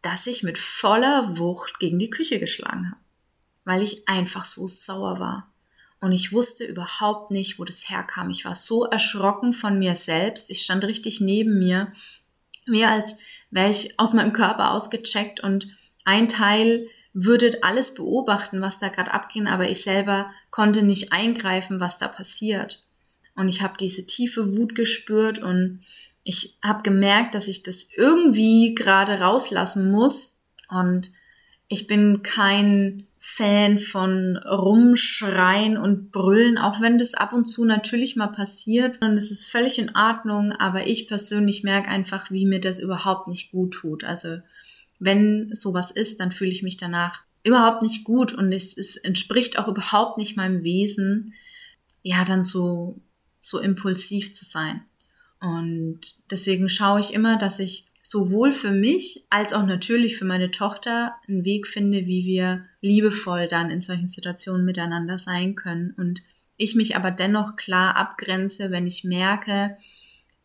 dass 0.01 0.27
ich 0.27 0.43
mit 0.43 0.57
voller 0.57 1.37
Wucht 1.37 1.79
gegen 1.79 1.97
die 1.97 2.11
Küche 2.11 2.39
geschlagen 2.39 2.91
habe, 2.91 3.01
weil 3.63 3.81
ich 3.81 4.07
einfach 4.07 4.45
so 4.45 4.67
sauer 4.67 5.19
war. 5.19 5.51
Und 6.05 6.11
ich 6.11 6.31
wusste 6.31 6.65
überhaupt 6.65 7.31
nicht, 7.31 7.57
wo 7.57 7.63
das 7.63 7.89
herkam. 7.89 8.29
Ich 8.29 8.45
war 8.45 8.53
so 8.53 8.85
erschrocken 8.85 9.53
von 9.53 9.79
mir 9.79 9.95
selbst. 9.95 10.51
Ich 10.51 10.61
stand 10.61 10.83
richtig 10.83 11.19
neben 11.19 11.57
mir, 11.57 11.93
mir 12.67 12.91
als 12.91 13.17
wäre 13.49 13.71
ich 13.71 13.99
aus 13.99 14.13
meinem 14.13 14.31
Körper 14.31 14.69
ausgecheckt 14.73 15.39
und 15.39 15.67
ein 16.03 16.27
Teil 16.27 16.85
würde 17.13 17.63
alles 17.63 17.95
beobachten, 17.95 18.61
was 18.61 18.77
da 18.77 18.89
gerade 18.89 19.15
abging, 19.15 19.47
aber 19.47 19.67
ich 19.67 19.81
selber 19.81 20.29
konnte 20.51 20.83
nicht 20.83 21.11
eingreifen, 21.11 21.79
was 21.79 21.97
da 21.97 22.07
passiert. 22.07 22.83
Und 23.35 23.47
ich 23.47 23.63
habe 23.63 23.73
diese 23.79 24.05
tiefe 24.05 24.55
Wut 24.55 24.75
gespürt 24.75 25.39
und 25.39 25.81
ich 26.23 26.59
habe 26.63 26.83
gemerkt, 26.83 27.33
dass 27.33 27.47
ich 27.47 27.63
das 27.63 27.89
irgendwie 27.95 28.75
gerade 28.75 29.21
rauslassen 29.21 29.89
muss. 29.89 30.39
Und 30.69 31.09
ich 31.67 31.87
bin 31.87 32.21
kein 32.21 33.07
Fan 33.27 33.79
von 33.79 34.37
Rumschreien 34.37 35.77
und 35.77 36.11
Brüllen, 36.11 36.59
auch 36.59 36.79
wenn 36.79 36.99
das 36.99 37.15
ab 37.15 37.33
und 37.33 37.45
zu 37.45 37.65
natürlich 37.65 38.15
mal 38.15 38.27
passiert. 38.27 39.01
Und 39.01 39.17
es 39.17 39.31
ist 39.31 39.47
völlig 39.47 39.79
in 39.79 39.95
Ordnung, 39.95 40.51
aber 40.51 40.85
ich 40.85 41.07
persönlich 41.07 41.63
merke 41.63 41.89
einfach, 41.89 42.29
wie 42.29 42.45
mir 42.45 42.61
das 42.61 42.79
überhaupt 42.79 43.27
nicht 43.27 43.51
gut 43.51 43.73
tut. 43.73 44.03
Also 44.03 44.37
wenn 44.99 45.49
sowas 45.55 45.89
ist, 45.89 46.19
dann 46.19 46.31
fühle 46.31 46.51
ich 46.51 46.61
mich 46.61 46.77
danach 46.77 47.23
überhaupt 47.43 47.81
nicht 47.81 48.03
gut 48.03 48.31
und 48.31 48.51
es, 48.53 48.77
es 48.77 48.95
entspricht 48.95 49.57
auch 49.57 49.67
überhaupt 49.67 50.19
nicht 50.19 50.37
meinem 50.37 50.63
Wesen, 50.63 51.33
ja, 52.03 52.25
dann 52.25 52.43
so, 52.43 53.01
so 53.39 53.59
impulsiv 53.59 54.33
zu 54.33 54.45
sein. 54.45 54.83
Und 55.41 55.99
deswegen 56.29 56.69
schaue 56.69 56.99
ich 56.99 57.11
immer, 57.11 57.39
dass 57.39 57.57
ich 57.57 57.87
sowohl 58.07 58.51
für 58.51 58.69
mich 58.69 59.25
als 59.31 59.51
auch 59.51 59.65
natürlich 59.65 60.15
für 60.15 60.25
meine 60.25 60.51
Tochter 60.51 61.15
einen 61.27 61.43
Weg 61.43 61.65
finde, 61.65 62.05
wie 62.05 62.23
wir 62.23 62.65
liebevoll 62.79 63.47
dann 63.47 63.71
in 63.71 63.79
solchen 63.79 64.05
Situationen 64.05 64.63
miteinander 64.63 65.17
sein 65.17 65.55
können. 65.55 65.91
Und 65.97 66.21
ich 66.55 66.75
mich 66.75 66.95
aber 66.95 67.09
dennoch 67.09 67.55
klar 67.55 67.95
abgrenze, 67.95 68.69
wenn 68.69 68.85
ich 68.85 69.05
merke, 69.05 69.75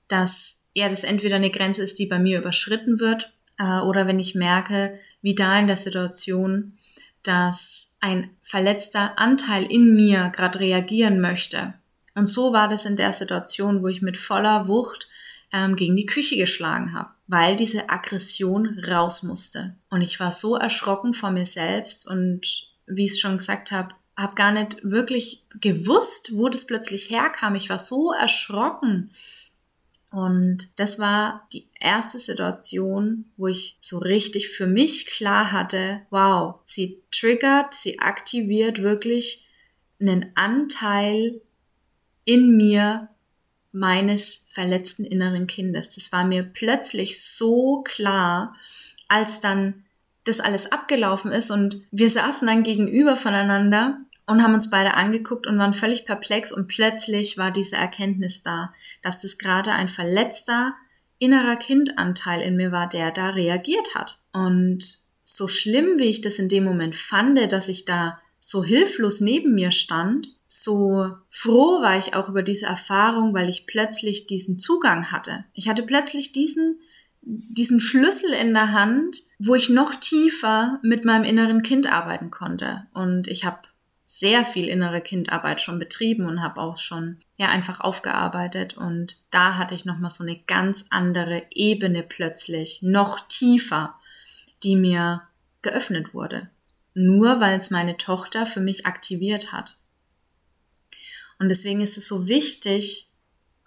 dass 0.09 0.63
ja, 0.75 0.89
das 0.89 1.05
entweder 1.05 1.37
eine 1.37 1.51
Grenze 1.51 1.83
ist, 1.83 1.99
die 1.99 2.07
bei 2.07 2.19
mir 2.19 2.39
überschritten 2.39 2.99
wird 2.99 3.31
äh, 3.59 3.81
oder 3.81 4.07
wenn 4.07 4.19
ich 4.19 4.35
merke, 4.35 4.99
wie 5.21 5.35
da 5.35 5.59
in 5.59 5.67
der 5.67 5.77
Situation, 5.77 6.79
dass 7.23 7.95
ein 8.01 8.31
verletzter 8.43 9.19
Anteil 9.19 9.71
in 9.71 9.95
mir 9.95 10.33
gerade 10.35 10.61
reagieren 10.61 11.21
möchte. 11.21 11.75
Und 12.15 12.27
so 12.27 12.55
war 12.55 12.69
das 12.69 12.87
in 12.87 12.97
der 12.97 13.13
Situation, 13.13 13.83
wo 13.83 13.89
ich 13.89 14.01
mit 14.01 14.17
voller 14.17 14.67
Wucht 14.67 15.11
ähm, 15.53 15.77
gegen 15.77 15.97
die 15.97 16.07
Küche 16.07 16.37
geschlagen 16.37 16.95
habe, 16.95 17.11
weil 17.31 17.55
diese 17.55 17.89
Aggression 17.91 18.81
raus 18.81 19.23
musste. 19.23 19.77
Und 19.89 20.03
ich 20.03 20.19
war 20.19 20.33
so 20.33 20.57
erschrocken 20.57 21.15
vor 21.15 21.31
mir 21.31 21.47
selbst 21.47 22.09
und 22.09 22.67
wie 22.87 23.05
ich 23.05 23.13
es 23.13 23.21
schon 23.21 23.39
gesagt 23.39 23.71
habe, 23.71 23.95
habe 24.17 24.35
gar 24.35 24.51
nicht 24.51 24.79
wirklich 24.83 25.45
gewusst, 25.61 26.33
wo 26.35 26.49
das 26.49 26.67
plötzlich 26.67 27.09
herkam. 27.09 27.55
Ich 27.55 27.69
war 27.69 27.79
so 27.79 28.13
erschrocken 28.13 29.13
und 30.11 30.69
das 30.75 30.99
war 30.99 31.47
die 31.53 31.69
erste 31.79 32.19
Situation, 32.19 33.27
wo 33.37 33.47
ich 33.47 33.77
so 33.79 33.99
richtig 33.99 34.49
für 34.49 34.67
mich 34.67 35.07
klar 35.07 35.53
hatte, 35.53 36.01
wow, 36.11 36.57
sie 36.65 37.01
triggert, 37.13 37.75
sie 37.75 38.01
aktiviert 38.01 38.83
wirklich 38.83 39.47
einen 40.01 40.33
Anteil 40.35 41.41
in 42.25 42.57
mir 42.57 43.09
meines 43.73 44.45
verletzten 44.53 45.05
inneren 45.05 45.47
Kindes. 45.47 45.91
Das 45.91 46.13
war 46.13 46.25
mir 46.25 46.43
plötzlich 46.43 47.23
so 47.23 47.83
klar, 47.83 48.57
als 49.09 49.41
dann 49.41 49.85
das 50.25 50.41
alles 50.41 50.71
abgelaufen 50.71 51.33
ist 51.33 51.51
und 51.51 51.81
wir 51.91 52.11
saßen 52.11 52.47
dann 52.47 52.63
gegenüber 52.63 53.17
voneinander 53.17 53.99
und 54.27 54.43
haben 54.43 54.55
uns 54.55 54.71
beide 54.71 54.95
angeguckt 54.95 55.47
und 55.47 55.59
waren 55.59 55.75
völlig 55.75 56.05
perplex 56.05 56.53
und 56.53 56.69
plötzlich 56.69 57.39
war 57.39 57.51
diese 57.51 57.77
Erkenntnis 57.77 58.43
da, 58.43 58.73
dass 59.03 59.21
das 59.23 59.39
gerade 59.39 59.73
ein 59.73 59.89
verletzter 59.89 60.75
innerer 61.19 61.57
Kindanteil 61.57 62.41
in 62.41 62.57
mir 62.57 62.73
war, 62.73 62.89
der 62.89 63.11
da 63.11 63.31
reagiert 63.31 63.95
hat. 63.95 64.19
Und 64.33 64.99
so 65.23 65.49
schlimm, 65.49 65.99
wie 65.99 66.05
ich 66.05 66.21
das 66.21 66.39
in 66.39 66.49
dem 66.49 66.65
Moment 66.65 66.97
fand, 66.97 67.39
dass 67.53 67.69
ich 67.69 67.85
da 67.85 68.21
so 68.39 68.65
hilflos 68.65 69.21
neben 69.21 69.55
mir 69.55 69.71
stand, 69.71 70.29
so 70.53 71.13
froh 71.31 71.81
war 71.81 71.99
ich 71.99 72.15
auch 72.15 72.29
über 72.29 72.43
diese 72.43 72.67
Erfahrung, 72.67 73.35
weil 73.35 73.49
ich 73.49 73.67
plötzlich 73.67 74.27
diesen 74.27 74.59
Zugang 74.59 75.13
hatte. 75.13 75.45
Ich 75.55 75.69
hatte 75.69 75.85
plötzlich 75.85 76.33
diesen 76.33 76.81
diesen 77.23 77.81
Schlüssel 77.81 78.33
in 78.33 78.55
der 78.55 78.73
Hand, 78.73 79.23
wo 79.39 79.55
ich 79.55 79.69
noch 79.69 79.95
tiefer 79.95 80.79
mit 80.83 81.05
meinem 81.05 81.25
inneren 81.25 81.63
Kind 81.63 81.91
arbeiten 81.91 82.31
konnte. 82.31 82.87
Und 82.95 83.29
ich 83.29 83.45
habe 83.45 83.59
sehr 84.07 84.45
viel 84.45 84.69
innere 84.69 85.01
Kindarbeit 85.01 85.61
schon 85.61 85.79
betrieben 85.79 86.25
und 86.25 86.43
habe 86.43 86.61
auch 86.61 86.79
schon 86.79 87.19
ja 87.37 87.49
einfach 87.49 87.79
aufgearbeitet 87.81 88.77
und 88.77 89.17
da 89.31 89.57
hatte 89.57 89.77
ich 89.77 89.85
noch 89.85 89.99
mal 89.99 90.11
so 90.11 90.25
eine 90.25 90.37
ganz 90.49 90.87
andere 90.91 91.45
Ebene 91.53 92.03
plötzlich, 92.03 92.83
noch 92.83 93.29
tiefer, 93.29 93.95
die 94.65 94.75
mir 94.75 95.23
geöffnet 95.63 96.13
wurde, 96.13 96.51
nur 96.93 97.41
weil 97.41 97.57
es 97.57 97.71
meine 97.71 97.99
Tochter 97.99 98.47
für 98.47 98.61
mich 98.61 98.85
aktiviert 98.85 99.53
hat. 99.53 99.79
Und 101.41 101.49
deswegen 101.49 101.81
ist 101.81 101.97
es 101.97 102.07
so 102.07 102.29
wichtig, 102.29 103.09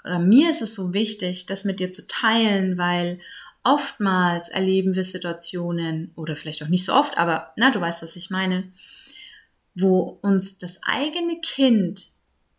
oder 0.05 0.19
mir 0.19 0.51
ist 0.51 0.61
es 0.61 0.73
so 0.73 0.93
wichtig, 0.93 1.47
das 1.47 1.65
mit 1.65 1.79
dir 1.79 1.91
zu 1.91 2.07
teilen, 2.07 2.77
weil 2.77 3.19
oftmals 3.63 4.49
erleben 4.49 4.95
wir 4.95 5.03
Situationen, 5.03 6.11
oder 6.15 6.35
vielleicht 6.35 6.63
auch 6.63 6.67
nicht 6.67 6.85
so 6.85 6.93
oft, 6.93 7.17
aber 7.17 7.51
na, 7.57 7.71
du 7.71 7.81
weißt, 7.81 8.03
was 8.03 8.15
ich 8.15 8.29
meine, 8.29 8.71
wo 9.75 10.19
uns 10.21 10.59
das 10.59 10.81
eigene 10.83 11.41
Kind 11.41 12.11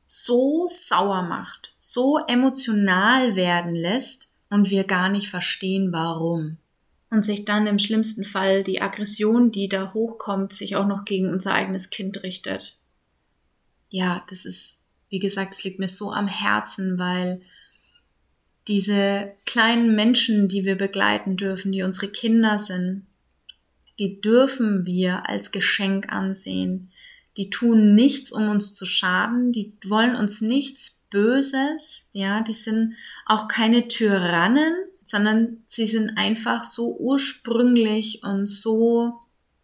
so 0.06 0.66
sauer 0.68 1.22
macht, 1.22 1.74
so 1.78 2.18
emotional 2.26 3.36
werden 3.36 3.74
lässt 3.74 4.28
und 4.50 4.70
wir 4.70 4.84
gar 4.84 5.08
nicht 5.08 5.28
verstehen, 5.28 5.92
warum. 5.92 6.58
Und 7.10 7.24
sich 7.24 7.44
dann 7.44 7.68
im 7.68 7.78
schlimmsten 7.78 8.24
Fall 8.24 8.64
die 8.64 8.82
Aggression, 8.82 9.52
die 9.52 9.68
da 9.68 9.92
hochkommt, 9.94 10.52
sich 10.52 10.74
auch 10.74 10.86
noch 10.86 11.04
gegen 11.04 11.28
unser 11.28 11.54
eigenes 11.54 11.90
Kind 11.90 12.24
richtet. 12.24 12.76
Ja, 13.90 14.24
das 14.28 14.44
ist, 14.44 14.80
wie 15.14 15.20
gesagt, 15.20 15.54
es 15.54 15.62
liegt 15.62 15.78
mir 15.78 15.86
so 15.86 16.10
am 16.10 16.26
Herzen, 16.26 16.98
weil 16.98 17.40
diese 18.66 19.32
kleinen 19.46 19.94
Menschen, 19.94 20.48
die 20.48 20.64
wir 20.64 20.74
begleiten 20.74 21.36
dürfen, 21.36 21.70
die 21.70 21.84
unsere 21.84 22.08
Kinder 22.08 22.58
sind, 22.58 23.06
die 24.00 24.20
dürfen 24.20 24.86
wir 24.86 25.28
als 25.28 25.52
Geschenk 25.52 26.12
ansehen. 26.12 26.90
Die 27.36 27.48
tun 27.48 27.94
nichts, 27.94 28.32
um 28.32 28.48
uns 28.48 28.74
zu 28.74 28.86
schaden, 28.86 29.52
die 29.52 29.72
wollen 29.86 30.16
uns 30.16 30.40
nichts 30.40 30.98
Böses, 31.10 32.08
ja, 32.10 32.40
die 32.40 32.52
sind 32.52 32.94
auch 33.24 33.46
keine 33.46 33.86
Tyrannen, 33.86 34.74
sondern 35.04 35.62
sie 35.68 35.86
sind 35.86 36.18
einfach 36.18 36.64
so 36.64 36.96
ursprünglich 36.98 38.24
und 38.24 38.48
so 38.48 39.20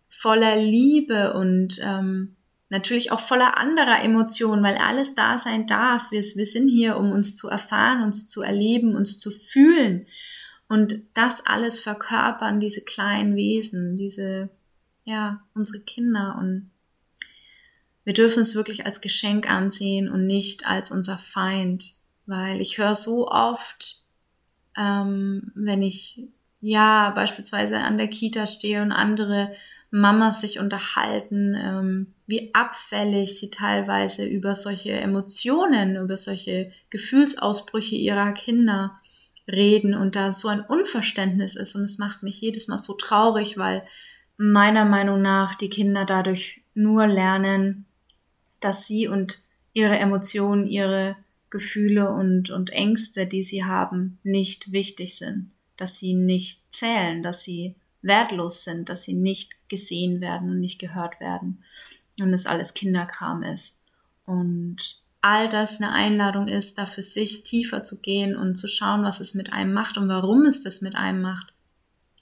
voller 0.08 0.62
Liebe 0.62 1.32
und 1.32 1.80
ähm, 1.82 2.36
natürlich 2.70 3.10
auch 3.10 3.20
voller 3.20 3.58
anderer 3.58 4.02
Emotionen, 4.02 4.62
weil 4.62 4.76
alles 4.76 5.14
da 5.14 5.38
sein 5.38 5.66
darf. 5.66 6.10
Wir, 6.10 6.22
wir 6.22 6.46
sind 6.46 6.68
hier, 6.68 6.96
um 6.96 7.12
uns 7.12 7.36
zu 7.36 7.48
erfahren, 7.48 8.02
uns 8.02 8.28
zu 8.28 8.42
erleben, 8.42 8.94
uns 8.94 9.18
zu 9.18 9.30
fühlen. 9.30 10.06
Und 10.68 11.02
das 11.14 11.44
alles 11.44 11.80
verkörpern 11.80 12.60
diese 12.60 12.82
kleinen 12.82 13.34
Wesen, 13.34 13.96
diese, 13.96 14.50
ja, 15.04 15.42
unsere 15.52 15.80
Kinder. 15.80 16.36
Und 16.38 16.70
wir 18.04 18.14
dürfen 18.14 18.40
es 18.40 18.54
wirklich 18.54 18.86
als 18.86 19.00
Geschenk 19.00 19.50
ansehen 19.50 20.08
und 20.08 20.26
nicht 20.26 20.64
als 20.64 20.92
unser 20.92 21.18
Feind. 21.18 21.94
Weil 22.26 22.60
ich 22.60 22.78
höre 22.78 22.94
so 22.94 23.26
oft, 23.28 23.96
ähm, 24.76 25.50
wenn 25.56 25.82
ich 25.82 26.28
ja 26.60 27.10
beispielsweise 27.10 27.78
an 27.78 27.98
der 27.98 28.06
Kita 28.06 28.46
stehe 28.46 28.80
und 28.82 28.92
andere 28.92 29.52
Mamas 29.90 30.40
sich 30.40 30.58
unterhalten, 30.58 31.56
ähm, 31.56 32.14
wie 32.26 32.54
abfällig 32.54 33.38
sie 33.38 33.50
teilweise 33.50 34.24
über 34.24 34.54
solche 34.54 34.92
Emotionen, 34.92 35.96
über 35.96 36.16
solche 36.16 36.72
Gefühlsausbrüche 36.90 37.96
ihrer 37.96 38.32
Kinder 38.32 39.00
reden 39.48 39.94
und 39.94 40.14
da 40.14 40.30
so 40.30 40.48
ein 40.48 40.60
Unverständnis 40.60 41.56
ist. 41.56 41.74
Und 41.74 41.82
es 41.82 41.98
macht 41.98 42.22
mich 42.22 42.40
jedes 42.40 42.68
Mal 42.68 42.78
so 42.78 42.94
traurig, 42.94 43.58
weil 43.58 43.82
meiner 44.36 44.84
Meinung 44.84 45.20
nach 45.20 45.56
die 45.56 45.70
Kinder 45.70 46.04
dadurch 46.04 46.62
nur 46.74 47.06
lernen, 47.06 47.86
dass 48.60 48.86
sie 48.86 49.08
und 49.08 49.40
ihre 49.72 49.98
Emotionen, 49.98 50.66
ihre 50.66 51.16
Gefühle 51.50 52.10
und, 52.10 52.50
und 52.50 52.70
Ängste, 52.70 53.26
die 53.26 53.42
sie 53.42 53.64
haben, 53.64 54.18
nicht 54.22 54.70
wichtig 54.70 55.16
sind, 55.16 55.50
dass 55.76 55.98
sie 55.98 56.14
nicht 56.14 56.62
zählen, 56.72 57.22
dass 57.24 57.42
sie 57.42 57.74
wertlos 58.02 58.64
sind, 58.64 58.88
dass 58.88 59.02
sie 59.02 59.14
nicht 59.14 59.56
gesehen 59.68 60.20
werden 60.20 60.50
und 60.50 60.60
nicht 60.60 60.78
gehört 60.78 61.20
werden 61.20 61.64
und 62.18 62.32
es 62.32 62.46
alles 62.46 62.74
Kinderkram 62.74 63.42
ist. 63.42 63.78
Und 64.26 65.00
all 65.20 65.48
das 65.48 65.80
eine 65.80 65.92
Einladung 65.92 66.48
ist, 66.48 66.78
da 66.78 66.86
für 66.86 67.02
sich 67.02 67.42
tiefer 67.44 67.82
zu 67.82 68.00
gehen 68.00 68.36
und 68.36 68.56
zu 68.56 68.68
schauen, 68.68 69.02
was 69.02 69.20
es 69.20 69.34
mit 69.34 69.52
einem 69.52 69.72
macht 69.72 69.98
und 69.98 70.08
warum 70.08 70.42
es 70.42 70.62
das 70.62 70.80
mit 70.80 70.94
einem 70.94 71.20
macht. 71.20 71.52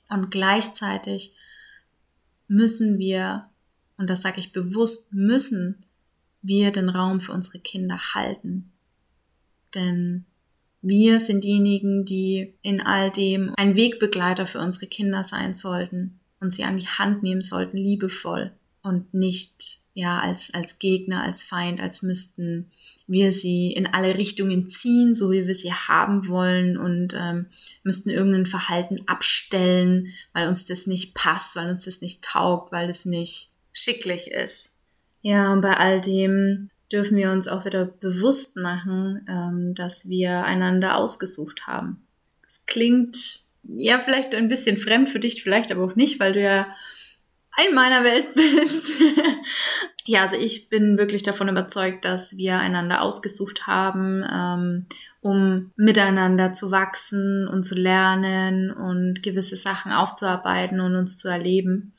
Und 0.09 0.31
gleichzeitig 0.31 1.35
müssen 2.49 2.99
wir, 2.99 3.49
und 3.99 4.09
das 4.09 4.23
sage 4.23 4.41
ich 4.41 4.53
bewusst, 4.53 5.13
müssen 5.13 5.85
wir 6.43 6.73
den 6.73 6.89
Raum 6.89 7.21
für 7.21 7.33
unsere 7.33 7.59
Kinder 7.59 7.99
halten. 8.15 8.73
Denn 9.75 10.25
wir 10.81 11.21
sind 11.21 11.45
diejenigen, 11.45 12.05
die 12.05 12.55
in 12.63 12.81
all 12.81 13.11
dem 13.11 13.53
ein 13.57 13.77
Wegbegleiter 13.77 14.47
für 14.47 14.61
unsere 14.61 14.87
Kinder 14.87 15.25
sein 15.25 15.55
sollten 15.55 16.21
und 16.41 16.53
sie 16.53 16.65
an 16.65 16.77
die 16.77 16.87
Hand 16.87 17.23
nehmen 17.23 17.43
sollten, 17.43 17.77
liebevoll 17.77 18.53
und 18.83 19.13
nicht 19.13 19.81
ja 19.95 20.21
als 20.21 20.55
als 20.55 20.79
Gegner, 20.79 21.23
als 21.25 21.43
Feind, 21.43 21.81
als 21.81 22.03
müssten 22.03 22.71
wir 23.09 23.33
sie 23.33 23.73
in 23.73 23.87
alle 23.87 24.17
Richtungen 24.17 24.69
ziehen, 24.69 25.15
so 25.15 25.33
wie 25.33 25.47
wir 25.47 25.55
sie 25.55 25.73
haben 25.73 26.29
wollen 26.29 26.77
und 26.77 27.15
ähm, 27.19 27.47
müssten 27.83 28.11
irgendein 28.11 28.47
Verhalten 28.47 29.01
abstellen, 29.07 30.13
weil 30.35 30.47
uns 30.47 30.67
das 30.67 30.87
nicht 30.87 31.15
passt, 31.15 31.57
weil 31.57 31.71
uns 31.71 31.87
das 31.87 32.03
nicht 32.03 32.23
taugt, 32.23 32.71
weil 32.71 32.89
es 32.91 33.07
nicht 33.07 33.51
schicklich 33.73 34.31
ist. 34.31 34.77
Ja, 35.23 35.53
und 35.53 35.63
bei 35.63 35.77
all 35.77 36.01
dem 36.01 36.71
dürfen 36.93 37.17
wir 37.17 37.31
uns 37.31 37.49
auch 37.49 37.65
wieder 37.65 37.85
bewusst 37.85 38.57
machen, 38.57 39.27
ähm, 39.29 39.75
dass 39.75 40.09
wir 40.09 40.45
einander 40.45 40.97
ausgesucht 40.97 41.67
haben. 41.67 42.07
Es 42.47 42.65
klingt 42.67 43.41
ja 43.63 44.01
vielleicht 44.01 44.35
ein 44.35 44.49
bisschen 44.49 44.79
fremd 44.79 45.09
für 45.11 45.21
dich, 45.21 45.43
vielleicht 45.43 45.71
aber 45.71 45.85
auch 45.85 45.97
nicht, 45.97 46.19
weil 46.21 46.33
du 46.33 46.43
ja 46.43 46.67
in 47.67 47.75
meiner 47.75 48.05
Welt 48.05 48.35
bist. 48.35 48.93
ja, 50.07 50.23
also 50.23 50.37
ich 50.37 50.69
bin 50.69 50.97
wirklich 50.97 51.23
davon 51.23 51.49
überzeugt, 51.49 52.05
dass 52.05 52.37
wir 52.37 52.59
einander 52.59 53.03
ausgesucht 53.03 53.67
haben, 53.67 54.25
ähm, 54.31 54.87
um 55.21 55.73
miteinander 55.77 56.53
zu 56.53 56.71
wachsen 56.71 57.49
und 57.49 57.65
zu 57.65 57.75
lernen 57.75 58.71
und 58.71 59.23
gewisse 59.23 59.57
Sachen 59.57 59.93
aufzuarbeiten 59.93 60.81
und 60.81 60.95
uns 60.95 61.19
zu 61.19 61.29
erleben. 61.29 61.93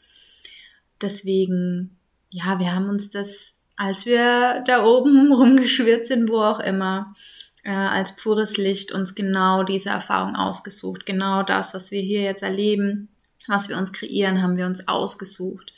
Deswegen, 1.02 1.98
ja, 2.30 2.60
wir 2.60 2.74
haben 2.74 2.90
uns 2.90 3.10
das 3.10 3.59
als 3.80 4.06
wir 4.06 4.62
da 4.68 4.84
oben 4.84 5.32
rumgeschwirrt 5.34 6.06
sind, 6.06 6.30
wo 6.30 6.42
auch 6.42 6.60
immer, 6.60 7.16
äh, 7.64 7.72
als 7.72 8.18
pures 8.18 8.58
Licht 8.58 8.92
uns 8.92 9.16
genau 9.16 9.64
diese 9.64 9.90
Erfahrung 9.90 10.36
ausgesucht. 10.36 11.06
Genau 11.06 11.44
das, 11.44 11.74
was 11.74 11.90
wir 11.90 12.02
hier 12.02 12.22
jetzt 12.22 12.44
erleben, 12.44 13.08
was 13.48 13.70
wir 13.70 13.78
uns 13.78 13.94
kreieren, 13.94 14.42
haben 14.42 14.58
wir 14.58 14.66
uns 14.66 14.90
ausgesucht. 14.90 15.74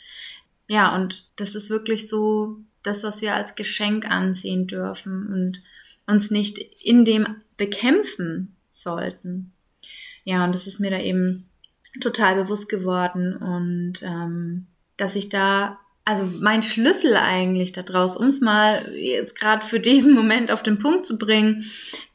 Ja, 0.68 0.96
und 0.96 1.28
das 1.36 1.54
ist 1.54 1.70
wirklich 1.70 2.08
so 2.08 2.58
das, 2.82 3.04
was 3.04 3.22
wir 3.22 3.36
als 3.36 3.54
Geschenk 3.54 4.10
ansehen 4.10 4.66
dürfen 4.66 5.32
und 5.32 5.62
uns 6.08 6.32
nicht 6.32 6.58
in 6.58 7.06
dem 7.06 7.28
bekämpfen 7.56 8.56
sollten. 8.72 9.54
Ja, 10.24 10.44
und 10.44 10.56
das 10.56 10.66
ist 10.66 10.80
mir 10.80 10.90
da 10.90 11.00
eben 11.00 11.50
total 12.00 12.36
bewusst 12.36 12.68
geworden 12.68 13.36
und 13.36 14.02
ähm, 14.02 14.66
dass 14.98 15.16
ich 15.16 15.30
da 15.30 15.80
also 16.04 16.24
mein 16.40 16.64
Schlüssel 16.64 17.16
eigentlich 17.16 17.74
daraus, 17.74 18.18
um 18.18 18.28
es 18.28 18.42
mal 18.42 18.84
jetzt 18.96 19.40
gerade 19.40 19.66
für 19.66 19.80
diesen 19.80 20.14
Moment 20.14 20.52
auf 20.52 20.64
den 20.64 20.80
Punkt 20.80 21.06
zu 21.06 21.18
bringen, 21.18 21.66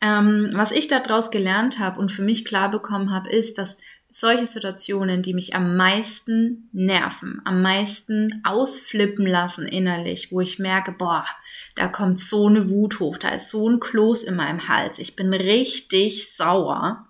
ähm, 0.01 0.51
was 0.53 0.72
ich 0.72 0.88
daraus 0.88 1.31
gelernt 1.31 1.79
habe 1.79 2.01
und 2.01 2.11
für 2.11 2.22
mich 2.22 2.44
klar 2.44 2.70
bekommen 2.70 3.12
habe, 3.12 3.31
ist, 3.31 3.59
dass 3.59 3.79
solche 4.11 4.46
Situationen, 4.46 5.22
die 5.22 5.35
mich 5.35 5.55
am 5.55 5.77
meisten 5.77 6.70
nerven, 6.72 7.42
am 7.44 7.61
meisten 7.61 8.40
ausflippen 8.44 9.27
lassen 9.27 9.66
innerlich, 9.66 10.33
wo 10.33 10.40
ich 10.40 10.59
merke, 10.59 10.92
boah, 10.92 11.27
da 11.75 11.87
kommt 11.87 12.18
so 12.18 12.46
eine 12.46 12.70
Wut 12.70 12.99
hoch, 12.99 13.18
da 13.18 13.29
ist 13.29 13.51
so 13.51 13.68
ein 13.68 13.79
Kloß 13.79 14.25
in 14.25 14.37
meinem 14.37 14.68
Hals, 14.68 14.99
ich 14.99 15.16
bin 15.16 15.35
richtig 15.35 16.35
sauer, 16.35 17.07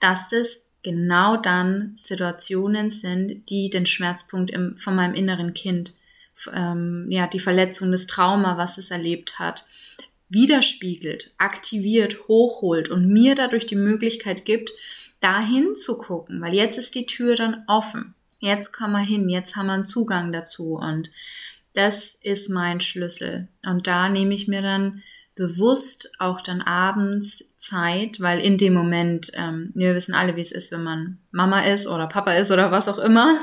dass 0.00 0.28
das 0.28 0.63
genau 0.84 1.36
dann 1.36 1.92
Situationen 1.96 2.90
sind, 2.90 3.50
die 3.50 3.70
den 3.70 3.86
Schmerzpunkt 3.86 4.52
im, 4.52 4.76
von 4.76 4.94
meinem 4.94 5.14
inneren 5.14 5.54
Kind, 5.54 5.94
ähm, 6.52 7.06
ja, 7.10 7.26
die 7.26 7.40
Verletzung, 7.40 7.90
das 7.90 8.06
Trauma, 8.06 8.56
was 8.56 8.78
es 8.78 8.92
erlebt 8.92 9.40
hat, 9.40 9.66
widerspiegelt, 10.28 11.32
aktiviert, 11.38 12.28
hochholt 12.28 12.88
und 12.88 13.08
mir 13.08 13.34
dadurch 13.34 13.66
die 13.66 13.76
Möglichkeit 13.76 14.44
gibt, 14.44 14.72
dahin 15.20 15.74
zu 15.74 15.96
gucken, 15.98 16.40
weil 16.40 16.54
jetzt 16.54 16.78
ist 16.78 16.94
die 16.94 17.06
Tür 17.06 17.34
dann 17.34 17.64
offen. 17.66 18.14
Jetzt 18.38 18.72
kann 18.72 18.92
man 18.92 19.04
hin, 19.04 19.28
jetzt 19.28 19.56
haben 19.56 19.66
wir 19.66 19.72
einen 19.72 19.86
Zugang 19.86 20.32
dazu 20.32 20.74
und 20.74 21.10
das 21.72 22.18
ist 22.22 22.50
mein 22.50 22.80
Schlüssel. 22.80 23.48
Und 23.64 23.86
da 23.86 24.08
nehme 24.08 24.34
ich 24.34 24.46
mir 24.48 24.62
dann 24.62 25.02
bewusst 25.34 26.10
auch 26.18 26.40
dann 26.40 26.62
abends 26.62 27.56
Zeit, 27.56 28.20
weil 28.20 28.40
in 28.40 28.56
dem 28.56 28.74
Moment, 28.74 29.30
ähm, 29.34 29.70
wir 29.74 29.94
wissen 29.94 30.14
alle, 30.14 30.36
wie 30.36 30.40
es 30.40 30.52
ist, 30.52 30.70
wenn 30.70 30.84
man 30.84 31.18
Mama 31.32 31.62
ist 31.62 31.86
oder 31.86 32.06
Papa 32.06 32.34
ist 32.34 32.50
oder 32.50 32.70
was 32.70 32.88
auch 32.88 32.98
immer, 32.98 33.36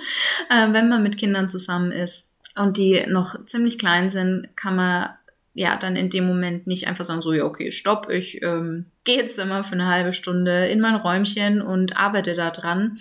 äh, 0.50 0.72
wenn 0.72 0.88
man 0.88 1.02
mit 1.02 1.16
Kindern 1.16 1.48
zusammen 1.48 1.90
ist 1.90 2.34
und 2.54 2.76
die 2.76 3.04
noch 3.08 3.46
ziemlich 3.46 3.78
klein 3.78 4.10
sind, 4.10 4.48
kann 4.56 4.76
man 4.76 5.10
ja 5.54 5.76
dann 5.76 5.96
in 5.96 6.10
dem 6.10 6.26
Moment 6.26 6.66
nicht 6.66 6.86
einfach 6.86 7.04
sagen, 7.04 7.22
so, 7.22 7.32
ja, 7.32 7.44
okay, 7.44 7.72
stopp, 7.72 8.10
ich 8.10 8.42
ähm, 8.42 8.86
gehe 9.04 9.16
jetzt 9.16 9.38
immer 9.38 9.64
für 9.64 9.72
eine 9.72 9.86
halbe 9.86 10.12
Stunde 10.12 10.66
in 10.66 10.80
mein 10.80 10.96
Räumchen 10.96 11.62
und 11.62 11.96
arbeite 11.96 12.34
da 12.34 12.50
dran. 12.50 12.98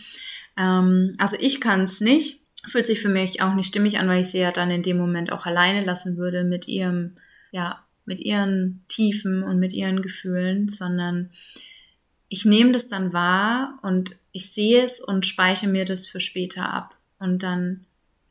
Ähm, 0.57 1.13
also 1.19 1.35
ich 1.39 1.59
kann 1.59 1.81
es 1.81 1.99
nicht, 1.99 2.41
fühlt 2.65 2.87
sich 2.87 3.01
für 3.01 3.09
mich 3.09 3.41
auch 3.41 3.53
nicht 3.53 3.67
stimmig 3.67 3.99
an, 3.99 4.07
weil 4.07 4.21
ich 4.21 4.29
sie 4.29 4.39
ja 4.39 4.51
dann 4.51 4.71
in 4.71 4.83
dem 4.83 4.97
Moment 4.97 5.31
auch 5.31 5.45
alleine 5.45 5.83
lassen 5.83 6.17
würde 6.17 6.43
mit 6.43 6.67
ihrem, 6.67 7.17
ja, 7.51 7.83
mit 8.07 8.19
ihren 8.19 8.79
Tiefen 8.87 9.43
und 9.43 9.59
mit 9.59 9.73
ihren 9.73 10.01
Gefühlen, 10.01 10.69
sondern 10.69 11.31
ich 12.29 12.45
nehme 12.45 12.71
das 12.71 12.87
dann 12.87 13.13
wahr 13.13 13.79
und 13.83 14.15
ich 14.31 14.51
sehe 14.51 14.83
es 14.83 14.99
und 14.99 15.25
speichere 15.25 15.69
mir 15.69 15.85
das 15.85 16.05
für 16.05 16.19
später 16.19 16.71
ab. 16.71 16.95
Und 17.19 17.43
dann 17.43 17.85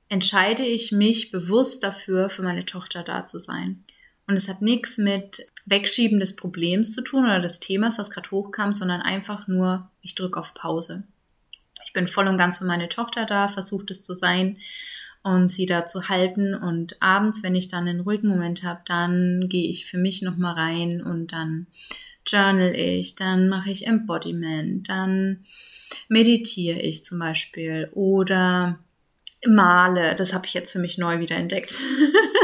entscheide 0.09 0.65
ich 0.65 0.93
mich 0.93 1.31
bewusst 1.31 1.83
dafür, 1.83 2.29
für 2.29 2.43
meine 2.43 2.65
Tochter 2.65 3.03
da 3.03 3.25
zu 3.25 3.39
sein. 3.39 3.85
Und 4.27 4.37
es 4.37 4.49
hat 4.49 4.63
nichts 4.63 4.99
mit 4.99 5.47
Wegschieben 5.67 6.21
des 6.21 6.37
Problems 6.37 6.93
zu 6.93 7.03
tun 7.03 7.25
oder 7.25 7.41
des 7.41 7.61
Themas, 7.61 7.99
was 7.99 8.11
gerade 8.11 8.31
hochkam, 8.31 8.73
sondern 8.73 9.01
einfach 9.01 9.49
nur, 9.49 9.91
ich 10.03 10.15
drücke 10.15 10.39
auf 10.39 10.55
Pause. 10.55 11.05
Ich 11.85 11.93
bin 11.93 12.09
voll 12.09 12.29
und 12.29 12.39
ganz 12.39 12.59
für 12.59 12.65
meine 12.65 12.89
Tochter 12.89 13.25
da, 13.25 13.49
versuche 13.49 13.87
es 13.91 14.03
zu 14.03 14.15
sein 14.15 14.59
und 15.27 15.49
sie 15.49 15.67
da 15.67 15.85
zu 15.85 16.09
halten. 16.09 16.55
Und 16.55 17.03
abends, 17.03 17.43
wenn 17.43 17.57
ich 17.57 17.67
dann 17.67 17.89
einen 17.89 18.01
ruhigen 18.01 18.29
Moment 18.29 18.63
habe, 18.63 18.81
dann 18.85 19.47
gehe 19.49 19.69
ich 19.69 19.87
für 19.87 19.99
mich 19.99 20.23
nochmal 20.23 20.55
rein 20.55 21.03
und 21.03 21.33
dann 21.33 21.67
journal 22.25 22.73
ich, 22.77 23.17
dann 23.17 23.49
mache 23.49 23.73
ich 23.73 23.89
Embodiment, 23.89 24.89
dann 24.89 25.45
meditiere 26.09 26.79
ich 26.79 27.05
zum 27.05 27.19
Beispiel 27.19 27.89
oder 27.93 28.79
male. 29.45 30.15
Das 30.15 30.33
habe 30.33 30.47
ich 30.47 30.55
jetzt 30.55 30.71
für 30.71 30.79
mich 30.79 30.97
neu 30.97 31.19
wieder 31.19 31.35
entdeckt. 31.35 31.75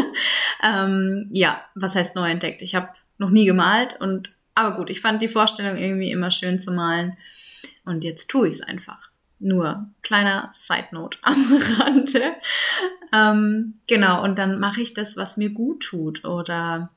ähm, 0.65 1.29
ja, 1.31 1.65
was 1.77 1.95
heißt 1.95 2.17
neu 2.17 2.31
entdeckt? 2.31 2.63
Ich 2.63 2.75
habe 2.75 2.89
noch 3.17 3.31
nie 3.31 3.45
gemalt 3.45 3.97
und 4.01 4.33
aber 4.57 4.77
gut, 4.77 4.91
ich 4.91 5.01
fand 5.01 5.23
die 5.23 5.29
Vorstellung 5.29 5.77
irgendwie 5.77 6.11
immer 6.11 6.33
schön 6.33 6.59
zu 6.59 6.73
malen 6.73 7.17
und 7.85 8.03
jetzt 8.03 8.29
tue 8.29 8.49
ich 8.49 8.55
es 8.55 8.61
einfach. 8.61 9.12
Nur 9.43 9.91
kleiner 10.03 10.51
Side 10.53 10.89
Note 10.93 11.19
am 11.23 11.53
Rande. 11.79 12.35
Ähm, 13.13 13.75
genau, 13.89 14.23
und 14.23 14.39
dann 14.39 14.61
mache 14.61 14.81
ich 14.81 14.95
das, 14.95 15.17
was 15.17 15.37
mir 15.37 15.51
gut 15.51 15.83
tut 15.83 16.25
oder 16.25 16.91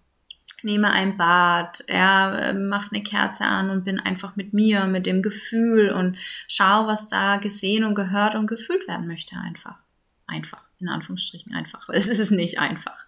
nehme 0.61 0.91
ein 0.91 1.17
Bad, 1.17 1.83
ja, 1.87 2.53
mache 2.53 2.93
eine 2.93 3.03
Kerze 3.03 3.45
an 3.45 3.69
und 3.69 3.83
bin 3.83 3.99
einfach 3.99 4.35
mit 4.35 4.53
mir, 4.53 4.85
mit 4.85 5.05
dem 5.05 5.21
Gefühl 5.21 5.89
und 5.91 6.17
schaue, 6.47 6.87
was 6.87 7.07
da 7.07 7.37
gesehen 7.37 7.83
und 7.83 7.95
gehört 7.95 8.35
und 8.35 8.47
gefühlt 8.47 8.87
werden 8.87 9.07
möchte 9.07 9.35
einfach. 9.37 9.77
Einfach, 10.27 10.63
in 10.79 10.87
Anführungsstrichen 10.87 11.53
einfach, 11.53 11.87
weil 11.87 11.97
es 11.99 12.07
ist 12.07 12.31
nicht 12.31 12.59
einfach. 12.59 13.05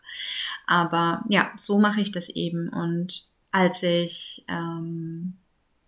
Aber 0.66 1.24
ja, 1.30 1.52
so 1.56 1.80
mache 1.80 2.02
ich 2.02 2.12
das 2.12 2.30
eben. 2.30 2.70
Und 2.70 3.24
als 3.52 3.84
ich 3.84 4.46
ähm, 4.48 5.38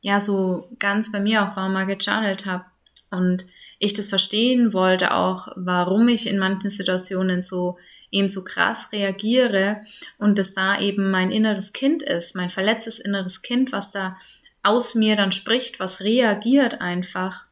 ja 0.01 0.19
so 0.19 0.69
ganz 0.79 1.11
bei 1.11 1.19
mir 1.19 1.43
auch 1.43 1.55
war, 1.55 1.69
mal 1.69 1.85
gechannelt 1.85 2.45
habe 2.45 2.65
und 3.11 3.45
ich 3.79 3.93
das 3.93 4.07
verstehen 4.07 4.73
wollte, 4.73 5.13
auch 5.13 5.47
warum 5.55 6.07
ich 6.07 6.27
in 6.27 6.37
manchen 6.37 6.69
Situationen 6.69 7.41
so 7.41 7.77
eben 8.11 8.29
so 8.29 8.43
krass 8.43 8.91
reagiere 8.91 9.81
und 10.17 10.37
dass 10.37 10.53
da 10.53 10.79
eben 10.79 11.11
mein 11.11 11.31
inneres 11.31 11.73
Kind 11.73 12.03
ist, 12.03 12.35
mein 12.35 12.49
verletztes 12.49 12.99
inneres 12.99 13.41
Kind, 13.41 13.71
was 13.71 13.91
da 13.91 14.17
aus 14.63 14.95
mir 14.95 15.15
dann 15.15 15.31
spricht, 15.31 15.79
was 15.79 16.01
reagiert 16.01 16.81
einfach, 16.81 17.45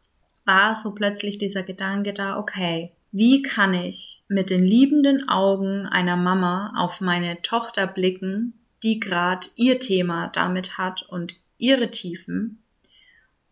war 0.46 0.76
so 0.76 0.93
plötzlich 0.96 1.38
dieser 1.38 1.63
Gedanke 1.63 2.13
da, 2.13 2.38
okay, 2.38 2.91
wie 3.12 3.41
kann 3.41 3.74
ich 3.74 4.24
mit 4.28 4.50
den 4.50 4.63
liebenden 4.63 5.30
Augen 5.30 5.86
einer 5.86 6.17
Mama 6.17 6.74
auf 6.76 7.02
meine 7.02 7.41
Tochter 7.41 7.88
blicken, 7.88 8.54
die 8.84 9.00
gerade 9.00 9.48
ihr 9.56 9.80
Thema 9.80 10.28
damit 10.28 10.78
hat 10.78 11.04
und 11.04 11.36
ihre 11.58 11.89
Tiefen, 11.89 12.62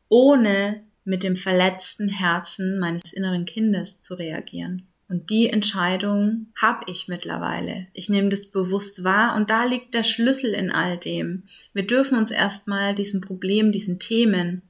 ohne 0.09 0.83
mit 1.05 1.23
dem 1.23 1.35
verletzten 1.35 2.09
Herzen 2.09 2.79
meines 2.79 3.13
inneren 3.13 3.45
Kindes 3.45 4.01
zu 4.01 4.15
reagieren. 4.15 4.87
Und 5.07 5.29
die 5.29 5.49
Entscheidung 5.49 6.47
habe 6.59 6.91
ich 6.91 7.07
mittlerweile. 7.07 7.87
Ich 7.93 8.09
nehme 8.09 8.29
das 8.29 8.47
bewusst 8.47 9.03
wahr 9.03 9.35
und 9.35 9.51
da 9.51 9.63
liegt 9.63 9.93
der 9.93 10.03
Schlüssel 10.03 10.53
in 10.53 10.71
all 10.71 10.97
dem. 10.97 11.43
Wir 11.73 11.85
dürfen 11.85 12.17
uns 12.17 12.31
erstmal 12.31 12.95
diesem 12.95 13.21
Problem, 13.21 13.71
diesen 13.71 13.99
Themen, 13.99 14.63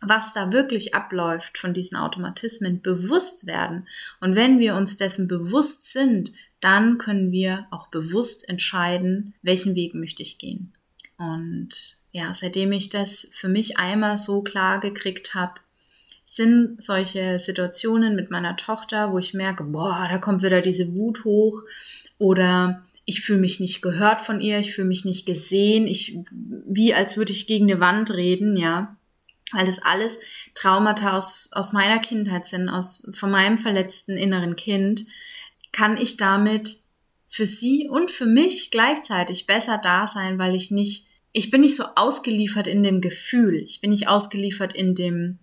was 0.00 0.32
da 0.32 0.52
wirklich 0.52 0.94
abläuft 0.94 1.58
von 1.58 1.74
diesen 1.74 1.96
Automatismen 1.96 2.82
bewusst 2.82 3.46
werden. 3.46 3.86
Und 4.20 4.34
wenn 4.34 4.58
wir 4.58 4.74
uns 4.74 4.96
dessen 4.96 5.28
bewusst 5.28 5.92
sind, 5.92 6.32
dann 6.60 6.98
können 6.98 7.30
wir 7.30 7.68
auch 7.70 7.88
bewusst 7.88 8.48
entscheiden, 8.48 9.34
welchen 9.42 9.76
Weg 9.76 9.94
möchte 9.94 10.24
ich 10.24 10.38
gehen. 10.38 10.72
Und 11.18 11.98
ja, 12.10 12.34
seitdem 12.34 12.72
ich 12.72 12.88
das 12.88 13.28
für 13.32 13.48
mich 13.48 13.78
einmal 13.78 14.18
so 14.18 14.42
klar 14.42 14.80
gekriegt 14.80 15.34
habe, 15.34 15.60
sind 16.30 16.82
solche 16.82 17.38
Situationen 17.38 18.14
mit 18.14 18.30
meiner 18.30 18.54
Tochter, 18.54 19.12
wo 19.12 19.18
ich 19.18 19.32
merke, 19.32 19.64
boah, 19.64 20.06
da 20.10 20.18
kommt 20.18 20.42
wieder 20.42 20.60
diese 20.60 20.92
Wut 20.94 21.24
hoch 21.24 21.62
oder 22.18 22.82
ich 23.06 23.22
fühle 23.22 23.38
mich 23.38 23.60
nicht 23.60 23.80
gehört 23.80 24.20
von 24.20 24.38
ihr, 24.42 24.58
ich 24.58 24.74
fühle 24.74 24.88
mich 24.88 25.06
nicht 25.06 25.24
gesehen, 25.24 25.86
ich 25.86 26.18
wie 26.30 26.92
als 26.92 27.16
würde 27.16 27.32
ich 27.32 27.46
gegen 27.46 27.70
eine 27.70 27.80
Wand 27.80 28.10
reden, 28.10 28.58
ja, 28.58 28.94
weil 29.52 29.64
das 29.64 29.78
alles 29.78 30.18
Traumata 30.54 31.16
aus, 31.16 31.48
aus 31.52 31.72
meiner 31.72 31.98
Kindheit 31.98 32.44
sind, 32.44 32.68
aus 32.68 33.10
von 33.14 33.30
meinem 33.30 33.56
verletzten 33.56 34.18
inneren 34.18 34.54
Kind, 34.54 35.06
kann 35.72 35.96
ich 35.96 36.18
damit 36.18 36.76
für 37.26 37.46
sie 37.46 37.88
und 37.88 38.10
für 38.10 38.26
mich 38.26 38.70
gleichzeitig 38.70 39.46
besser 39.46 39.80
da 39.82 40.06
sein, 40.06 40.38
weil 40.38 40.54
ich 40.54 40.70
nicht, 40.70 41.06
ich 41.32 41.50
bin 41.50 41.62
nicht 41.62 41.76
so 41.76 41.84
ausgeliefert 41.96 42.66
in 42.66 42.82
dem 42.82 43.00
Gefühl, 43.00 43.54
ich 43.54 43.80
bin 43.80 43.90
nicht 43.90 44.08
ausgeliefert 44.08 44.74
in 44.74 44.94
dem 44.94 45.38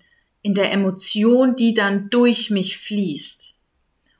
in 0.46 0.54
der 0.54 0.72
Emotion, 0.72 1.56
die 1.56 1.74
dann 1.74 2.12
durch 2.12 2.52
mich 2.52 2.78
fließt. 2.78 3.56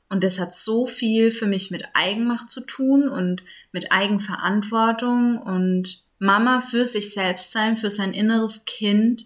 Und 0.08 0.24
das 0.24 0.40
hat 0.40 0.52
so 0.52 0.88
viel 0.88 1.30
für 1.30 1.46
mich 1.46 1.70
mit 1.70 1.84
Eigenmacht 1.94 2.50
zu 2.50 2.62
tun 2.62 3.08
und 3.08 3.44
mit 3.70 3.92
Eigenverantwortung 3.92 5.38
und 5.38 6.02
Mama 6.18 6.62
für 6.62 6.84
sich 6.84 7.14
selbst 7.14 7.52
sein, 7.52 7.76
für 7.76 7.92
sein 7.92 8.12
inneres 8.12 8.64
Kind, 8.64 9.24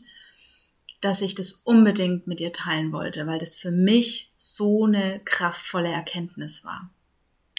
dass 1.00 1.22
ich 1.22 1.34
das 1.34 1.52
unbedingt 1.52 2.26
mit 2.26 2.38
ihr 2.38 2.52
teilen 2.52 2.92
wollte, 2.92 3.26
weil 3.26 3.38
das 3.38 3.54
für 3.54 3.70
mich 3.70 4.30
so 4.36 4.84
eine 4.84 5.22
kraftvolle 5.24 5.88
Erkenntnis 5.88 6.66
war. 6.66 6.90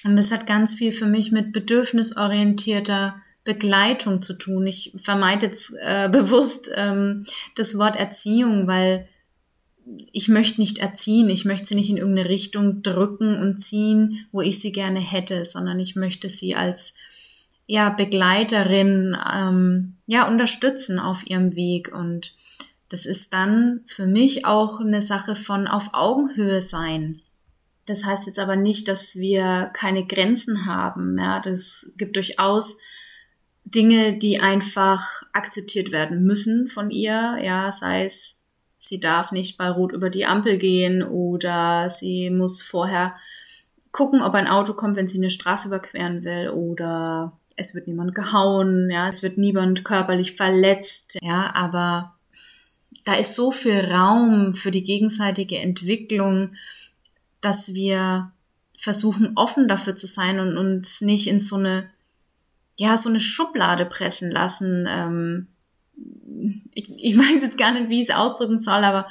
Und 0.03 0.17
das 0.17 0.31
hat 0.31 0.45
ganz 0.45 0.75
viel 0.75 0.91
für 0.91 1.07
mich 1.07 1.31
mit 1.31 1.51
bedürfnisorientierter 1.51 3.19
Begleitung 3.43 4.21
zu 4.21 4.35
tun. 4.35 4.67
Ich 4.67 4.93
vermeide 4.97 5.47
jetzt 5.47 5.73
äh, 5.81 6.09
bewusst 6.11 6.69
ähm, 6.75 7.25
das 7.55 7.75
Wort 7.79 7.95
Erziehung, 7.95 8.67
weil 8.67 9.07
ich 10.11 10.27
möchte 10.27 10.61
nicht 10.61 10.77
erziehen, 10.77 11.29
ich 11.29 11.45
möchte 11.45 11.67
sie 11.67 11.75
nicht 11.75 11.89
in 11.89 11.97
irgendeine 11.97 12.29
Richtung 12.29 12.83
drücken 12.83 13.39
und 13.39 13.59
ziehen, 13.59 14.27
wo 14.31 14.41
ich 14.41 14.59
sie 14.59 14.71
gerne 14.71 14.99
hätte, 14.99 15.45
sondern 15.45 15.79
ich 15.79 15.95
möchte 15.95 16.29
sie 16.29 16.55
als 16.55 16.95
ja, 17.65 17.89
Begleiterin 17.89 19.17
ähm, 19.33 19.95
ja, 20.05 20.27
unterstützen 20.27 20.99
auf 20.99 21.25
ihrem 21.25 21.55
Weg. 21.55 21.93
Und 21.93 22.33
das 22.89 23.05
ist 23.05 23.33
dann 23.33 23.81
für 23.87 24.07
mich 24.07 24.45
auch 24.45 24.81
eine 24.81 25.01
Sache 25.01 25.35
von 25.35 25.67
auf 25.67 25.89
Augenhöhe 25.93 26.61
sein. 26.61 27.21
Das 27.85 28.05
heißt 28.05 28.27
jetzt 28.27 28.39
aber 28.39 28.55
nicht, 28.55 28.87
dass 28.87 29.15
wir 29.15 29.71
keine 29.73 30.05
Grenzen 30.05 30.65
haben. 30.65 31.17
Ja, 31.17 31.39
das 31.39 31.91
gibt 31.97 32.15
durchaus 32.17 32.77
Dinge, 33.63 34.17
die 34.17 34.39
einfach 34.39 35.23
akzeptiert 35.33 35.91
werden 35.91 36.23
müssen 36.23 36.67
von 36.67 36.91
ihr. 36.91 37.39
Ja, 37.41 37.71
sei 37.71 38.05
es 38.05 38.40
sie 38.81 38.99
darf 38.99 39.31
nicht 39.31 39.57
bei 39.57 39.69
Rot 39.69 39.93
über 39.93 40.09
die 40.09 40.25
Ampel 40.25 40.57
gehen 40.57 41.03
oder 41.03 41.89
sie 41.89 42.31
muss 42.31 42.61
vorher 42.61 43.15
gucken, 43.91 44.21
ob 44.23 44.33
ein 44.33 44.47
Auto 44.47 44.73
kommt, 44.73 44.95
wenn 44.95 45.07
sie 45.07 45.19
eine 45.19 45.29
Straße 45.29 45.67
überqueren 45.67 46.23
will 46.23 46.49
oder 46.49 47.37
es 47.55 47.75
wird 47.75 47.87
niemand 47.87 48.15
gehauen, 48.15 48.89
ja, 48.89 49.07
es 49.07 49.21
wird 49.21 49.37
niemand 49.37 49.85
körperlich 49.85 50.35
verletzt, 50.35 51.19
ja, 51.21 51.53
aber 51.53 52.15
da 53.03 53.13
ist 53.13 53.35
so 53.35 53.51
viel 53.51 53.79
Raum 53.79 54.53
für 54.53 54.71
die 54.71 54.83
gegenseitige 54.83 55.59
Entwicklung, 55.59 56.55
dass 57.39 57.75
wir 57.75 58.31
versuchen, 58.79 59.33
offen 59.35 59.67
dafür 59.67 59.95
zu 59.95 60.07
sein 60.07 60.39
und 60.39 60.57
uns 60.57 61.01
nicht 61.01 61.27
in 61.27 61.39
so 61.39 61.55
eine, 61.55 61.87
ja, 62.79 62.97
so 62.97 63.09
eine 63.09 63.19
Schublade 63.19 63.85
pressen 63.85 64.31
lassen, 64.31 64.87
ähm, 64.89 65.47
ich, 66.73 66.89
ich 66.89 67.17
weiß 67.17 67.43
jetzt 67.43 67.57
gar 67.57 67.71
nicht, 67.71 67.89
wie 67.89 68.01
ich 68.01 68.09
es 68.09 68.15
ausdrücken 68.15 68.57
soll, 68.57 68.83
aber 68.83 69.07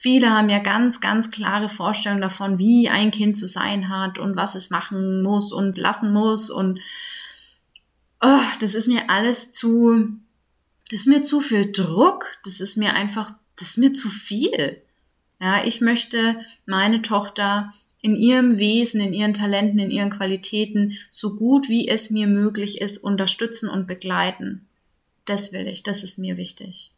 viele 0.00 0.30
haben 0.30 0.48
ja 0.48 0.58
ganz, 0.58 1.00
ganz 1.00 1.30
klare 1.30 1.68
Vorstellungen 1.68 2.22
davon, 2.22 2.58
wie 2.58 2.88
ein 2.88 3.10
Kind 3.10 3.36
zu 3.36 3.46
sein 3.46 3.88
hat 3.88 4.18
und 4.18 4.36
was 4.36 4.54
es 4.54 4.70
machen 4.70 5.22
muss 5.22 5.52
und 5.52 5.78
lassen 5.78 6.12
muss. 6.12 6.50
Und 6.50 6.80
oh, 8.20 8.40
das 8.60 8.74
ist 8.74 8.88
mir 8.88 9.10
alles 9.10 9.52
zu, 9.52 10.08
das 10.90 11.00
ist 11.00 11.06
mir 11.06 11.22
zu 11.22 11.40
viel 11.40 11.70
Druck. 11.72 12.26
Das 12.44 12.60
ist 12.60 12.76
mir 12.76 12.94
einfach, 12.94 13.32
das 13.56 13.70
ist 13.70 13.78
mir 13.78 13.92
zu 13.92 14.08
viel. 14.08 14.82
Ja, 15.40 15.64
ich 15.64 15.80
möchte 15.80 16.40
meine 16.66 17.02
Tochter 17.02 17.72
in 18.00 18.16
ihrem 18.16 18.58
Wesen, 18.58 19.00
in 19.00 19.12
ihren 19.12 19.34
Talenten, 19.34 19.78
in 19.78 19.90
ihren 19.90 20.10
Qualitäten 20.10 20.98
so 21.08 21.36
gut 21.36 21.68
wie 21.68 21.86
es 21.86 22.10
mir 22.10 22.26
möglich 22.26 22.80
ist 22.80 22.98
unterstützen 22.98 23.68
und 23.68 23.86
begleiten. 23.86 24.66
Das 25.24 25.52
will 25.52 25.68
ich, 25.68 25.82
das 25.82 26.02
ist 26.02 26.18
mir 26.18 26.36
wichtig. 26.36 26.92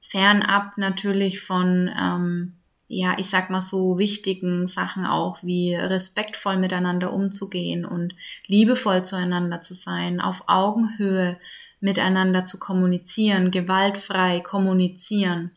Fernab 0.00 0.78
natürlich 0.78 1.40
von, 1.40 1.90
ähm, 1.98 2.54
ja, 2.88 3.16
ich 3.18 3.28
sag 3.28 3.50
mal 3.50 3.62
so 3.62 3.98
wichtigen 3.98 4.66
Sachen 4.66 5.04
auch, 5.04 5.42
wie 5.42 5.74
respektvoll 5.74 6.56
miteinander 6.56 7.12
umzugehen 7.12 7.84
und 7.84 8.14
liebevoll 8.46 9.04
zueinander 9.04 9.60
zu 9.60 9.74
sein, 9.74 10.20
auf 10.20 10.44
Augenhöhe 10.46 11.38
miteinander 11.80 12.44
zu 12.44 12.58
kommunizieren, 12.58 13.50
gewaltfrei 13.50 14.40
kommunizieren. 14.40 15.50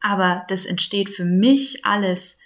Aber 0.00 0.44
das 0.48 0.66
entsteht 0.66 1.10
für 1.10 1.24
mich 1.24 1.84
alles 1.84 2.38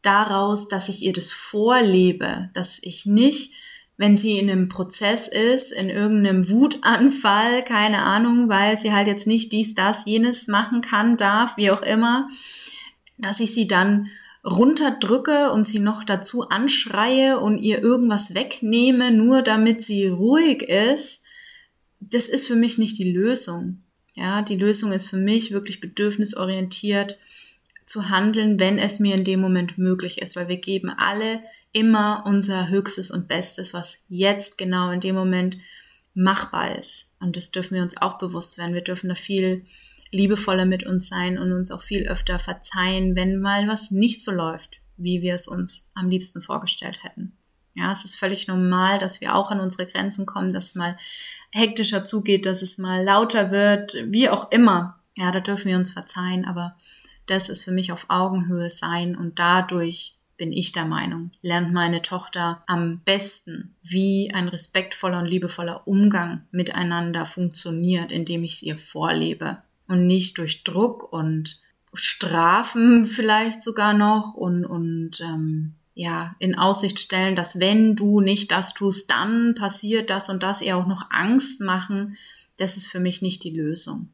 daraus, 0.00 0.68
dass 0.68 0.88
ich 0.88 1.02
ihr 1.02 1.12
das 1.12 1.30
vorlebe, 1.30 2.50
dass 2.54 2.80
ich 2.82 3.06
nicht 3.06 3.52
wenn 4.02 4.16
sie 4.16 4.36
in 4.36 4.50
einem 4.50 4.68
Prozess 4.68 5.28
ist, 5.28 5.70
in 5.70 5.88
irgendeinem 5.88 6.50
Wutanfall, 6.50 7.62
keine 7.62 8.02
Ahnung, 8.02 8.48
weil 8.48 8.76
sie 8.76 8.92
halt 8.92 9.06
jetzt 9.06 9.28
nicht 9.28 9.52
dies, 9.52 9.76
das, 9.76 10.06
jenes 10.06 10.48
machen 10.48 10.80
kann, 10.80 11.16
darf, 11.16 11.56
wie 11.56 11.70
auch 11.70 11.82
immer, 11.82 12.28
dass 13.16 13.38
ich 13.38 13.54
sie 13.54 13.68
dann 13.68 14.08
runterdrücke 14.44 15.52
und 15.52 15.68
sie 15.68 15.78
noch 15.78 16.02
dazu 16.02 16.48
anschreie 16.48 17.38
und 17.38 17.58
ihr 17.58 17.80
irgendwas 17.80 18.34
wegnehme, 18.34 19.12
nur 19.12 19.40
damit 19.40 19.82
sie 19.82 20.08
ruhig 20.08 20.62
ist, 20.64 21.22
das 22.00 22.26
ist 22.26 22.48
für 22.48 22.56
mich 22.56 22.78
nicht 22.78 22.98
die 22.98 23.12
Lösung. 23.12 23.84
Ja, 24.16 24.42
die 24.42 24.56
Lösung 24.56 24.90
ist 24.90 25.06
für 25.06 25.16
mich 25.16 25.52
wirklich 25.52 25.80
bedürfnisorientiert 25.80 27.20
zu 27.86 28.08
handeln, 28.08 28.58
wenn 28.58 28.78
es 28.78 28.98
mir 28.98 29.14
in 29.14 29.22
dem 29.22 29.40
Moment 29.40 29.78
möglich 29.78 30.20
ist, 30.20 30.34
weil 30.34 30.48
wir 30.48 30.56
geben 30.56 30.90
alle 30.90 31.40
immer 31.72 32.24
unser 32.26 32.68
Höchstes 32.68 33.10
und 33.10 33.28
Bestes, 33.28 33.72
was 33.72 34.04
jetzt 34.08 34.58
genau 34.58 34.90
in 34.90 35.00
dem 35.00 35.14
Moment 35.14 35.58
machbar 36.14 36.76
ist. 36.78 37.10
Und 37.20 37.36
das 37.36 37.50
dürfen 37.50 37.74
wir 37.74 37.82
uns 37.82 37.96
auch 37.96 38.18
bewusst 38.18 38.58
werden. 38.58 38.74
Wir 38.74 38.84
dürfen 38.84 39.08
da 39.08 39.14
viel 39.14 39.64
liebevoller 40.10 40.66
mit 40.66 40.84
uns 40.84 41.08
sein 41.08 41.38
und 41.38 41.52
uns 41.52 41.70
auch 41.70 41.82
viel 41.82 42.06
öfter 42.06 42.38
verzeihen, 42.38 43.16
wenn 43.16 43.40
mal 43.40 43.66
was 43.66 43.90
nicht 43.90 44.22
so 44.22 44.30
läuft, 44.30 44.80
wie 44.96 45.22
wir 45.22 45.34
es 45.34 45.48
uns 45.48 45.90
am 45.94 46.10
liebsten 46.10 46.42
vorgestellt 46.42 47.02
hätten. 47.02 47.36
Ja, 47.74 47.90
es 47.90 48.04
ist 48.04 48.16
völlig 48.16 48.46
normal, 48.46 48.98
dass 48.98 49.22
wir 49.22 49.34
auch 49.34 49.50
an 49.50 49.60
unsere 49.60 49.86
Grenzen 49.86 50.26
kommen, 50.26 50.52
dass 50.52 50.66
es 50.66 50.74
mal 50.74 50.98
hektischer 51.50 52.04
zugeht, 52.04 52.44
dass 52.44 52.60
es 52.60 52.76
mal 52.76 53.02
lauter 53.02 53.50
wird, 53.50 53.96
wie 54.08 54.28
auch 54.28 54.50
immer. 54.50 55.00
Ja, 55.14 55.30
da 55.30 55.40
dürfen 55.40 55.68
wir 55.68 55.78
uns 55.78 55.92
verzeihen, 55.92 56.44
aber 56.44 56.76
das 57.26 57.48
ist 57.48 57.62
für 57.62 57.72
mich 57.72 57.92
auf 57.92 58.06
Augenhöhe 58.08 58.68
sein 58.68 59.16
und 59.16 59.38
dadurch 59.38 60.18
bin 60.42 60.50
ich 60.50 60.72
der 60.72 60.86
Meinung, 60.86 61.30
lernt 61.40 61.72
meine 61.72 62.02
Tochter 62.02 62.64
am 62.66 62.98
besten, 63.04 63.76
wie 63.80 64.32
ein 64.34 64.48
respektvoller 64.48 65.20
und 65.20 65.26
liebevoller 65.26 65.86
Umgang 65.86 66.42
miteinander 66.50 67.26
funktioniert, 67.26 68.10
indem 68.10 68.42
ich 68.42 68.54
es 68.54 68.62
ihr 68.62 68.76
vorlebe 68.76 69.58
und 69.86 70.08
nicht 70.08 70.38
durch 70.38 70.64
Druck 70.64 71.12
und 71.12 71.60
Strafen 71.94 73.06
vielleicht 73.06 73.62
sogar 73.62 73.94
noch 73.94 74.34
und, 74.34 74.64
und 74.64 75.20
ähm, 75.20 75.74
ja, 75.94 76.34
in 76.40 76.56
Aussicht 76.56 76.98
stellen, 76.98 77.36
dass 77.36 77.60
wenn 77.60 77.94
du 77.94 78.20
nicht 78.20 78.50
das 78.50 78.74
tust, 78.74 79.12
dann 79.12 79.54
passiert 79.54 80.10
das 80.10 80.28
und 80.28 80.42
das, 80.42 80.60
ihr 80.60 80.76
auch 80.76 80.88
noch 80.88 81.08
Angst 81.12 81.60
machen, 81.60 82.18
das 82.58 82.76
ist 82.76 82.88
für 82.88 82.98
mich 82.98 83.22
nicht 83.22 83.44
die 83.44 83.56
Lösung. 83.56 84.08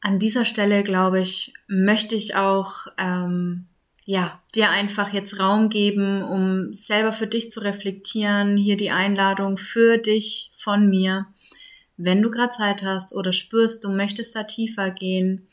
An 0.00 0.20
dieser 0.20 0.44
Stelle, 0.44 0.84
glaube 0.84 1.20
ich, 1.20 1.52
möchte 1.66 2.14
ich 2.14 2.36
auch 2.36 2.86
ähm, 2.96 3.66
ja, 4.10 4.42
dir 4.56 4.70
einfach 4.70 5.12
jetzt 5.12 5.38
Raum 5.38 5.68
geben, 5.68 6.24
um 6.24 6.74
selber 6.74 7.12
für 7.12 7.28
dich 7.28 7.48
zu 7.48 7.60
reflektieren. 7.60 8.56
Hier 8.56 8.76
die 8.76 8.90
Einladung 8.90 9.56
für 9.56 9.98
dich 9.98 10.50
von 10.56 10.90
mir. 10.90 11.28
Wenn 11.96 12.20
du 12.20 12.28
gerade 12.28 12.50
Zeit 12.50 12.82
hast 12.82 13.14
oder 13.14 13.32
spürst, 13.32 13.84
du 13.84 13.88
möchtest 13.88 14.34
da 14.34 14.42
tiefer 14.42 14.90
gehen, 14.90 15.46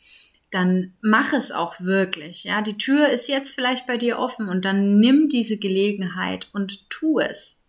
dann 0.50 0.93
mach 1.02 1.34
es 1.34 1.52
auch 1.52 1.80
wirklich. 1.82 2.46
Ja, 2.46 2.63
die 2.63 2.80
Tür 2.80 3.10
ist 3.10 3.28
jetzt 3.28 3.54
vielleicht 3.54 3.86
bei 3.86 3.98
dir 3.98 4.17
offen 4.17 4.50
und 4.50 4.65
dann 4.65 5.00
nimm 5.00 5.30
diese 5.30 5.58
Gelegenheit 5.58 6.50
und 6.52 6.89
tu 6.89 7.20
es. 7.20 7.62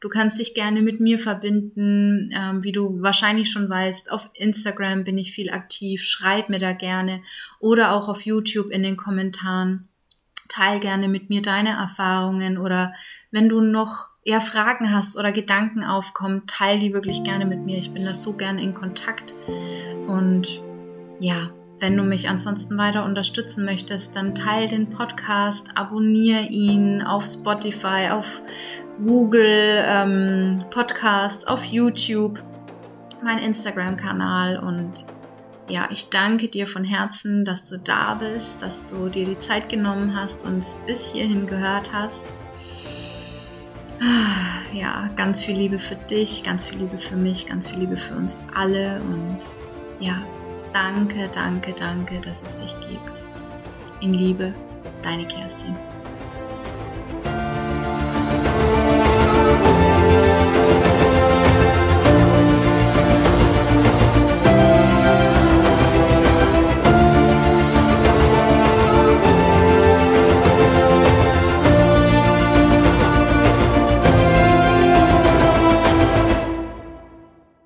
Du 0.00 0.10
kannst 0.10 0.38
dich 0.38 0.52
gerne 0.52 0.82
mit 0.82 1.00
mir 1.00 1.18
verbinden, 1.18 2.30
ähm, 2.34 2.62
wie 2.62 2.72
du 2.72 3.00
wahrscheinlich 3.00 3.50
schon 3.50 3.70
weißt. 3.70 4.12
Auf 4.12 4.28
Instagram 4.34 5.04
bin 5.04 5.16
ich 5.16 5.32
viel 5.32 5.48
aktiv. 5.50 6.02
Schreib 6.02 6.50
mir 6.50 6.58
da 6.58 6.74
gerne 6.74 7.22
oder 7.58 7.92
auch 7.94 8.10
auf 8.10 8.20
YouTube 8.26 8.70
in 8.70 8.82
den 8.82 8.98
Kommentaren. 8.98 9.89
Teil 10.50 10.80
gerne 10.80 11.08
mit 11.08 11.30
mir 11.30 11.40
deine 11.40 11.70
Erfahrungen 11.70 12.58
oder 12.58 12.92
wenn 13.30 13.48
du 13.48 13.60
noch 13.60 14.08
eher 14.24 14.40
Fragen 14.40 14.94
hast 14.94 15.16
oder 15.16 15.32
Gedanken 15.32 15.82
aufkommen, 15.82 16.46
teil 16.46 16.78
die 16.78 16.92
wirklich 16.92 17.22
gerne 17.22 17.46
mit 17.46 17.60
mir. 17.64 17.78
Ich 17.78 17.92
bin 17.92 18.04
da 18.04 18.12
so 18.12 18.34
gerne 18.34 18.62
in 18.62 18.74
Kontakt 18.74 19.34
und 20.06 20.60
ja, 21.20 21.50
wenn 21.80 21.96
du 21.96 22.02
mich 22.02 22.28
ansonsten 22.28 22.76
weiter 22.76 23.04
unterstützen 23.04 23.64
möchtest, 23.64 24.14
dann 24.14 24.34
teile 24.34 24.68
den 24.68 24.90
Podcast, 24.90 25.68
abonniere 25.74 26.42
ihn 26.42 27.00
auf 27.00 27.24
Spotify, 27.24 28.10
auf 28.10 28.42
Google 29.06 29.82
ähm, 29.86 30.58
Podcasts, 30.70 31.46
auf 31.46 31.64
YouTube, 31.64 32.42
mein 33.22 33.38
Instagram-Kanal 33.38 34.58
und 34.58 35.06
ja, 35.70 35.88
ich 35.90 36.10
danke 36.10 36.48
dir 36.48 36.66
von 36.66 36.84
Herzen, 36.84 37.44
dass 37.44 37.68
du 37.68 37.78
da 37.78 38.14
bist, 38.14 38.60
dass 38.60 38.84
du 38.84 39.08
dir 39.08 39.24
die 39.24 39.38
Zeit 39.38 39.68
genommen 39.68 40.14
hast 40.14 40.44
und 40.44 40.58
es 40.58 40.74
bis 40.86 41.06
hierhin 41.06 41.46
gehört 41.46 41.92
hast. 41.92 42.24
Ah, 44.00 44.62
ja, 44.72 45.10
ganz 45.16 45.42
viel 45.42 45.56
Liebe 45.56 45.78
für 45.78 45.96
dich, 45.96 46.42
ganz 46.42 46.64
viel 46.66 46.78
Liebe 46.78 46.98
für 46.98 47.16
mich, 47.16 47.46
ganz 47.46 47.68
viel 47.68 47.80
Liebe 47.80 47.96
für 47.96 48.14
uns 48.14 48.40
alle 48.54 49.00
und 49.02 49.38
ja, 50.00 50.22
Danke, 50.72 51.28
danke, 51.32 51.72
danke, 51.72 52.20
dass 52.20 52.42
es 52.42 52.56
dich 52.56 52.74
gibt. 52.88 53.22
In 54.00 54.14
Liebe, 54.14 54.54
deine 55.02 55.26
Kerstin. 55.26 55.74